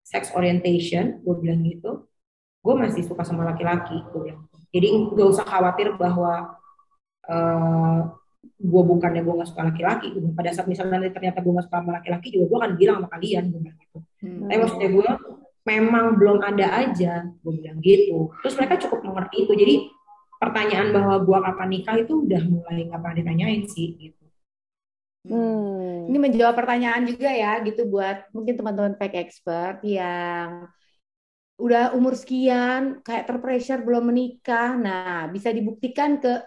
[0.06, 2.06] sex orientation gue bilang gitu
[2.62, 6.56] gue masih suka sama laki-laki gue bilang jadi gak usah khawatir bahwa
[7.28, 8.00] uh,
[8.42, 10.16] gue bukannya gue gak suka laki-laki.
[10.32, 13.08] Pada saat misalnya nanti ternyata gue gak suka sama laki-laki juga gue akan bilang sama
[13.12, 13.98] kalian gue bilang gitu.
[14.22, 14.46] Hmm.
[14.46, 15.08] tapi maksudnya gue
[15.66, 18.32] memang belum ada aja gue bilang gitu.
[18.40, 19.52] Terus mereka cukup mengerti itu.
[19.52, 19.74] Jadi
[20.42, 24.24] pertanyaan bahwa gua kapan nikah itu udah mulai nggak pernah ditanyain sih gitu.
[25.22, 26.10] Hmm.
[26.10, 30.66] Ini menjawab pertanyaan juga ya, gitu buat mungkin teman-teman fake expert yang
[31.58, 34.76] udah umur sekian, kayak terpressure belum menikah.
[34.78, 36.42] Nah, bisa dibuktikan ke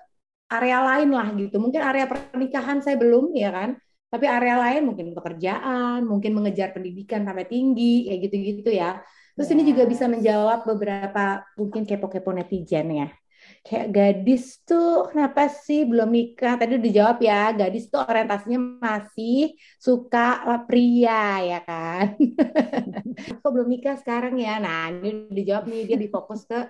[0.51, 1.56] area lain lah gitu.
[1.62, 3.70] Mungkin area pernikahan saya belum, ya kan?
[4.12, 9.01] Tapi area lain mungkin pekerjaan, mungkin mengejar pendidikan sampai tinggi, kayak gitu-gitu ya.
[9.36, 13.08] Terus ini juga bisa menjawab beberapa mungkin kepo-kepo netizen ya
[13.66, 16.53] kayak gadis tuh kenapa sih belum nikah?
[16.53, 22.13] Tadi udah dijawab ya, gadis tuh orientasinya masih suka pria ya kan?
[23.41, 24.61] Kok belum nikah sekarang ya?
[24.61, 26.70] Nah ini udah dijawab nih, dia difokus ke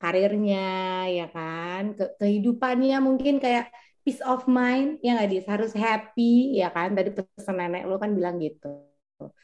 [0.00, 0.64] karirnya
[1.12, 3.68] ya kan, ke kehidupannya mungkin kayak
[4.00, 8.16] peace of mind ya nggak dis harus happy ya kan tadi pesan nenek lu kan
[8.16, 8.88] bilang gitu.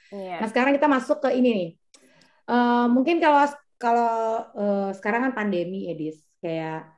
[0.09, 0.40] Yeah.
[0.40, 1.70] Nah sekarang kita masuk ke ini nih.
[2.49, 3.44] Uh, mungkin kalau
[3.76, 4.16] kalau
[4.57, 6.93] uh, sekarang kan pandemi ya dis kayak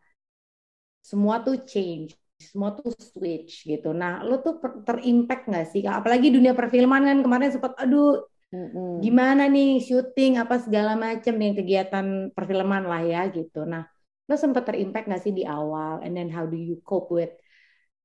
[1.01, 3.91] semua tuh change semua tuh switch gitu.
[3.91, 5.83] Nah, lo tuh terimpact nggak sih?
[5.83, 8.23] Apalagi dunia perfilman kan kemarin sempat, aduh,
[8.55, 9.03] mm-hmm.
[9.03, 13.67] gimana nih syuting apa segala macam nih kegiatan perfilman lah ya gitu.
[13.67, 13.83] Nah,
[14.31, 15.99] lo sempat terimpact nggak sih di awal?
[16.07, 17.35] And then how do you cope with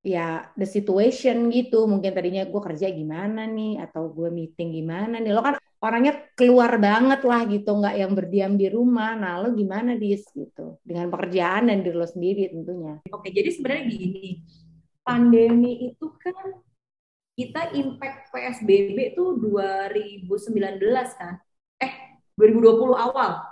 [0.02, 1.86] ya the situation gitu?
[1.86, 5.30] Mungkin tadinya gue kerja gimana nih, atau gue meeting gimana nih?
[5.30, 5.54] Lo kan
[5.84, 9.12] orangnya keluar banget lah gitu, nggak yang berdiam di rumah.
[9.12, 13.04] Nah, lo gimana dis gitu dengan pekerjaan dan diri lo sendiri tentunya.
[13.12, 14.40] Oke, jadi sebenarnya gini,
[15.04, 16.64] pandemi itu kan
[17.36, 21.36] kita impact PSBB tuh 2019 kan,
[21.82, 21.92] eh
[22.32, 23.44] 2020 awal,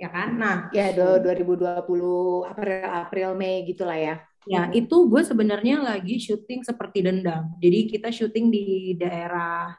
[0.00, 0.28] ya kan?
[0.40, 4.16] Nah, ya 2020 April April Mei gitulah ya.
[4.48, 7.52] Ya, itu gue sebenarnya lagi syuting seperti dendam.
[7.60, 9.76] Jadi kita syuting di daerah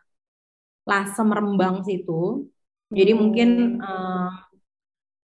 [0.90, 2.50] Lasem Rembang situ.
[2.90, 3.20] Jadi hmm.
[3.22, 4.34] mungkin uh,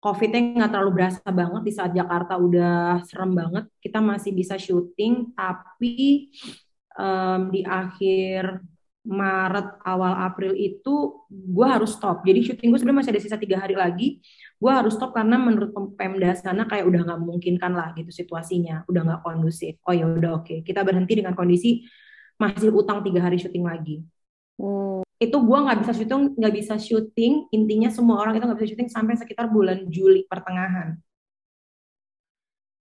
[0.02, 3.70] COVID-nya nggak terlalu berasa banget di saat Jakarta udah serem banget.
[3.78, 6.34] Kita masih bisa syuting, tapi
[6.98, 8.66] um, di akhir
[9.02, 12.26] Maret awal April itu gue harus stop.
[12.26, 14.18] Jadi syuting gue sebenarnya masih ada sisa tiga hari lagi.
[14.58, 19.02] Gue harus stop karena menurut Pemda sana kayak udah nggak memungkinkan lah gitu situasinya, udah
[19.06, 19.78] nggak kondusif.
[19.86, 20.58] Oh ya udah oke, okay.
[20.66, 21.86] kita berhenti dengan kondisi
[22.42, 24.02] masih utang tiga hari syuting lagi.
[24.58, 28.70] Hmm itu gue nggak bisa syuting nggak bisa syuting intinya semua orang itu nggak bisa
[28.74, 30.98] syuting sampai sekitar bulan Juli pertengahan.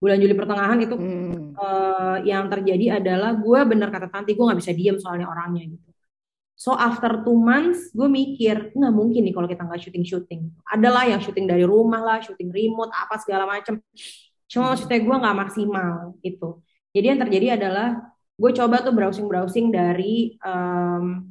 [0.00, 1.60] Bulan Juli pertengahan itu hmm.
[1.60, 5.90] uh, yang terjadi adalah gue bener kata Tanti gue nggak bisa diem soalnya orangnya gitu.
[6.56, 11.04] So after two months gue mikir nggak mungkin nih kalau kita nggak syuting syuting adalah
[11.04, 13.84] yang syuting dari rumah lah syuting remote apa segala macem.
[14.48, 16.56] Cuma maksudnya gue nggak maksimal itu
[16.90, 17.88] jadi yang terjadi adalah
[18.34, 21.29] gue coba tuh browsing browsing dari um,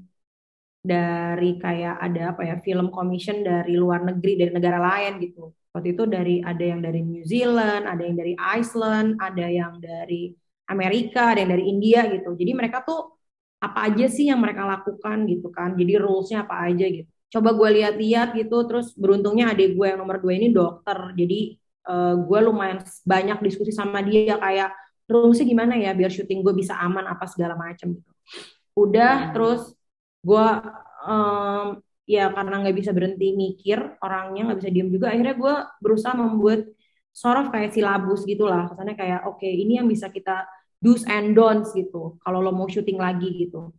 [0.79, 5.51] dari kayak ada apa ya film commission dari luar negeri dari negara lain gitu.
[5.75, 10.31] Waktu itu dari ada yang dari New Zealand ada yang dari Iceland ada yang dari
[10.71, 12.31] Amerika ada yang dari India gitu.
[12.33, 13.19] Jadi mereka tuh
[13.59, 15.75] apa aja sih yang mereka lakukan gitu kan?
[15.75, 17.09] Jadi rulesnya apa aja gitu.
[17.29, 20.95] Coba gue lihat-lihat gitu terus beruntungnya adik gue yang nomor dua ini dokter.
[21.13, 21.59] Jadi
[21.91, 24.71] uh, gue lumayan banyak diskusi sama dia kayak
[25.11, 28.11] rulesnya gimana ya biar syuting gue bisa aman apa segala macam gitu.
[28.79, 29.31] Udah hmm.
[29.35, 29.61] terus
[30.19, 30.47] gue
[31.07, 36.13] um, ya karena nggak bisa berhenti mikir orangnya nggak bisa diem juga akhirnya gue berusaha
[36.17, 36.65] membuat
[37.13, 38.69] sort of kayak silabus gitulah.
[38.69, 40.47] Kesannya kayak oke okay, ini yang bisa kita
[40.79, 43.75] do's and don'ts gitu kalau lo mau syuting lagi gitu.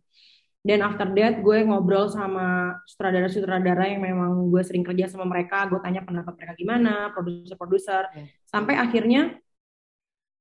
[0.61, 5.81] Dan after that gue ngobrol sama sutradara-sutradara yang memang gue sering kerja sama mereka gue
[5.81, 8.03] tanya pendapat mereka gimana produser-produser.
[8.13, 8.27] Hmm.
[8.45, 9.41] sampai akhirnya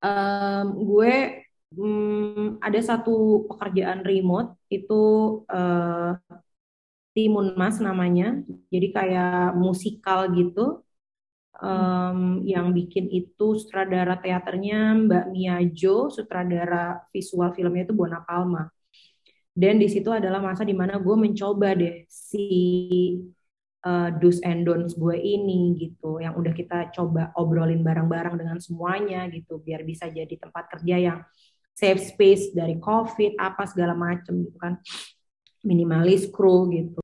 [0.04, 1.14] um, gue
[1.74, 5.00] hmm, ada satu pekerjaan remote itu
[5.50, 6.14] uh,
[7.14, 8.38] Timun Mas namanya.
[8.70, 10.82] Jadi kayak musikal gitu.
[11.60, 18.70] Um, yang bikin itu sutradara teaternya Mbak Mia Jo sutradara visual filmnya itu Buana Palma.
[19.52, 22.48] Dan di situ adalah masa di mana gue mencoba deh si
[23.84, 29.28] uh, do's and don'ts gue ini gitu yang udah kita coba obrolin bareng-bareng dengan semuanya
[29.28, 31.18] gitu biar bisa jadi tempat kerja yang
[31.76, 34.76] safe space dari COVID apa segala macem gitu kan
[35.64, 37.00] minimalis kru gitu.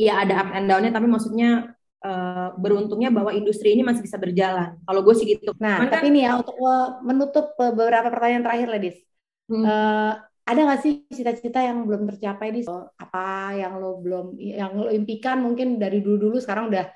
[0.00, 4.76] Iya ada up and down-nya tapi maksudnya uh, beruntungnya bahwa industri ini masih bisa berjalan.
[4.84, 5.52] Kalau gue sih gitu.
[5.60, 6.56] Nah, Cuman tapi kan, nih ya untuk
[7.04, 8.96] menutup beberapa pertanyaan terakhir, Ledis.
[9.50, 9.64] Hmm.
[9.66, 10.12] Uh,
[10.48, 12.66] ada nggak sih cita-cita yang belum tercapai di
[12.98, 16.90] apa yang lo belum yang lo impikan mungkin dari dulu-dulu sekarang udah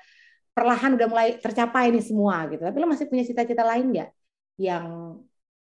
[0.51, 2.65] perlahan udah mulai tercapai nih semua gitu.
[2.65, 4.09] Tapi lo masih punya cita-cita lain nggak
[4.59, 4.85] yang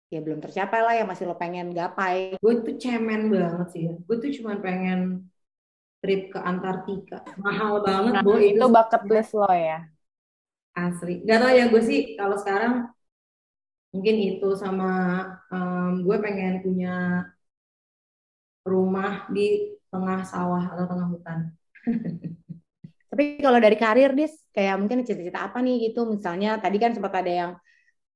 [0.09, 2.37] ya belum tercapai lah yang masih lo pengen gapai.
[2.41, 3.85] Gue tuh cemen banget sih.
[4.05, 5.29] Gue tuh cuma pengen
[6.01, 7.21] trip ke Antartika.
[7.37, 8.11] Mahal banget.
[8.17, 9.85] Nah, itu, itu bucket list lo ya?
[10.73, 11.21] Asli.
[11.23, 12.89] Gak tau ya gue sih kalau sekarang
[13.89, 14.89] mungkin itu sama
[15.49, 17.25] um, gue pengen punya
[18.65, 21.39] rumah di tengah sawah atau tengah hutan.
[23.09, 26.05] Tapi kalau dari karir, Dis, kayak mungkin cita-cita apa nih gitu?
[26.05, 27.51] Misalnya tadi kan sempat ada yang,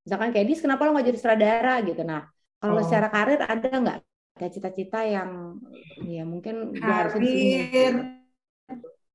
[0.03, 2.03] misalkan kayak Dis, kenapa lo nggak jadi sutradara gitu?
[2.03, 2.27] Nah,
[2.59, 2.85] kalau oh.
[2.85, 3.97] secara karir ada nggak
[4.33, 5.61] kayak cita-cita yang
[6.01, 7.13] ya mungkin karir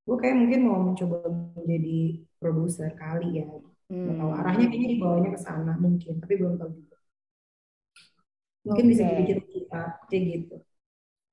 [0.08, 1.28] gue kayak mungkin mau mencoba
[1.58, 3.48] menjadi produser kali ya
[3.92, 4.16] hmm.
[4.16, 6.96] tahu arahnya kayaknya dibawanya ke sana mungkin tapi belum tahu juga
[8.64, 8.92] mungkin okay.
[8.94, 10.56] bisa jadi cita-cita kayak gitu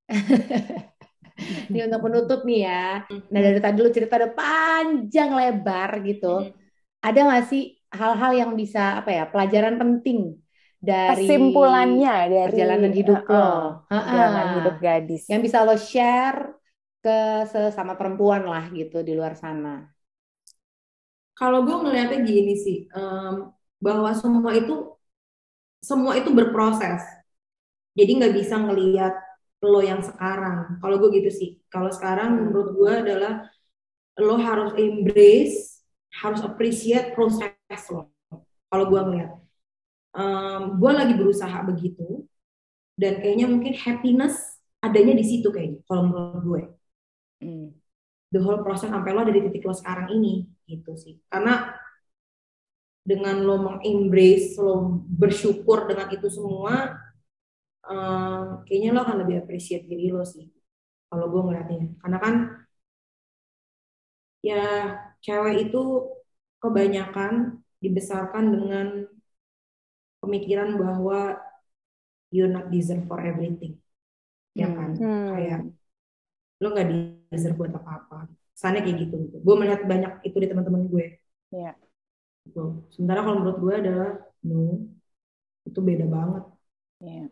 [1.71, 2.87] ini untuk penutup nih ya
[3.31, 6.51] nah dari tadi lu cerita ada panjang lebar gitu hmm.
[6.99, 10.37] ada nggak sih hal-hal yang bisa apa ya pelajaran penting
[10.85, 13.49] dari kesimpulannya dari perjalanan hidup uh, lo,
[13.89, 15.23] perjalanan hidup gadis.
[15.31, 16.39] Yang bisa lo share
[17.01, 17.17] ke
[17.49, 19.89] sesama perempuan lah gitu di luar sana.
[21.35, 24.93] Kalau gue ngeliatnya gini sih, um, bahwa semua itu
[25.83, 27.03] semua itu berproses.
[27.95, 29.13] Jadi nggak bisa ngelihat
[29.65, 30.79] lo yang sekarang.
[30.79, 31.49] Kalau gue gitu sih.
[31.71, 33.33] Kalau sekarang menurut gue adalah
[34.21, 35.83] lo harus embrace,
[36.21, 38.11] harus appreciate proses lo.
[38.70, 39.45] Kalau gue ngeliat
[40.16, 42.24] um, gue lagi berusaha begitu
[42.95, 46.61] dan kayaknya mungkin happiness adanya di situ kayaknya kalau menurut gue
[47.43, 47.68] hmm.
[48.32, 51.76] the whole process sampai lo ada di titik lo sekarang ini gitu sih karena
[53.05, 56.95] dengan lo mengembrace lo bersyukur dengan itu semua
[57.86, 60.47] um, kayaknya lo akan lebih appreciate diri lo sih
[61.11, 62.36] kalau gue ngeliatnya karena kan
[64.45, 64.63] ya
[65.26, 65.84] cewek itu
[66.66, 68.88] kebanyakan dibesarkan dengan
[70.26, 71.38] pemikiran bahwa
[72.34, 73.78] you not deserve for everything.
[74.57, 74.97] Ya kan?
[74.97, 75.30] Hmm.
[75.36, 75.61] kayak
[76.63, 76.89] lo nggak
[77.30, 78.32] deserve buat apa-apa.
[78.55, 81.22] Sana kayak gitu gue melihat banyak itu di teman-teman gue.
[81.53, 81.78] Ya.
[82.45, 82.86] Gitu.
[82.93, 84.11] sementara kalau menurut gue adalah
[84.45, 84.86] no
[85.66, 86.43] itu beda banget.
[87.03, 87.24] Ya.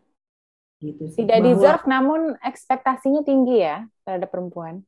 [0.84, 1.24] gitu sih.
[1.24, 4.84] tidak Bahwa, deserve namun ekspektasinya tinggi ya terhadap perempuan.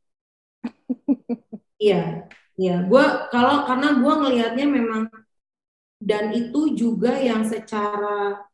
[1.77, 2.25] Iya
[2.57, 5.03] iya gue kalau karena gue ngelihatnya memang
[5.97, 8.45] dan itu juga yang secara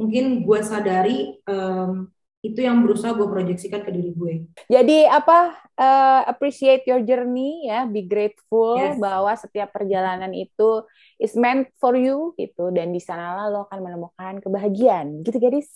[0.00, 2.08] mungkin gue sadari um,
[2.40, 4.34] itu yang berusaha gue proyeksikan ke diri gue.
[4.72, 8.96] Jadi apa uh, appreciate your journey ya, be grateful yes.
[8.96, 10.84] bahwa setiap perjalanan itu
[11.20, 15.20] is meant for you gitu dan di sana lo akan menemukan kebahagiaan.
[15.20, 15.68] Gitu gadis.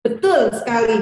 [0.00, 0.96] Betul sekali.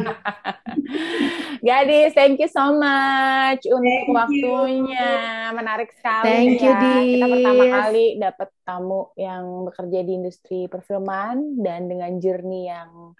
[1.68, 5.10] Gadis, thank you so much untuk thank waktunya.
[5.50, 5.54] You.
[5.54, 6.66] Menarik sekali thank ya.
[6.66, 7.06] You, Dis.
[7.14, 13.14] Kita pertama kali dapat tamu yang bekerja di industri perfilman dan dengan journey yang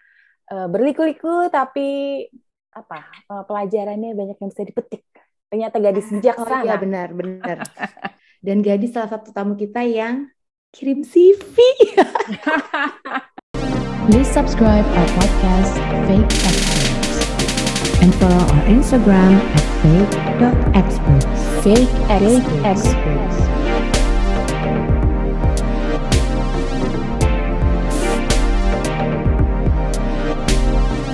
[0.51, 2.27] uh, berliku-liku tapi
[2.75, 3.07] apa?
[3.31, 5.07] Uh, pelajarannya banyak yang bisa dipetik.
[5.49, 6.59] Ternyata gadis bijaksana.
[6.59, 7.59] Oh iya benar, benar.
[8.47, 10.27] dan gadis salah satu tamu kita yang
[10.75, 11.55] kirim CV.
[14.11, 15.75] Please subscribe our podcast,
[16.09, 18.01] Fake Experts.
[18.01, 21.27] And follow our Instagram at fake.experts.
[21.63, 22.49] Fake Experts.
[22.49, 23.58] Fake experts.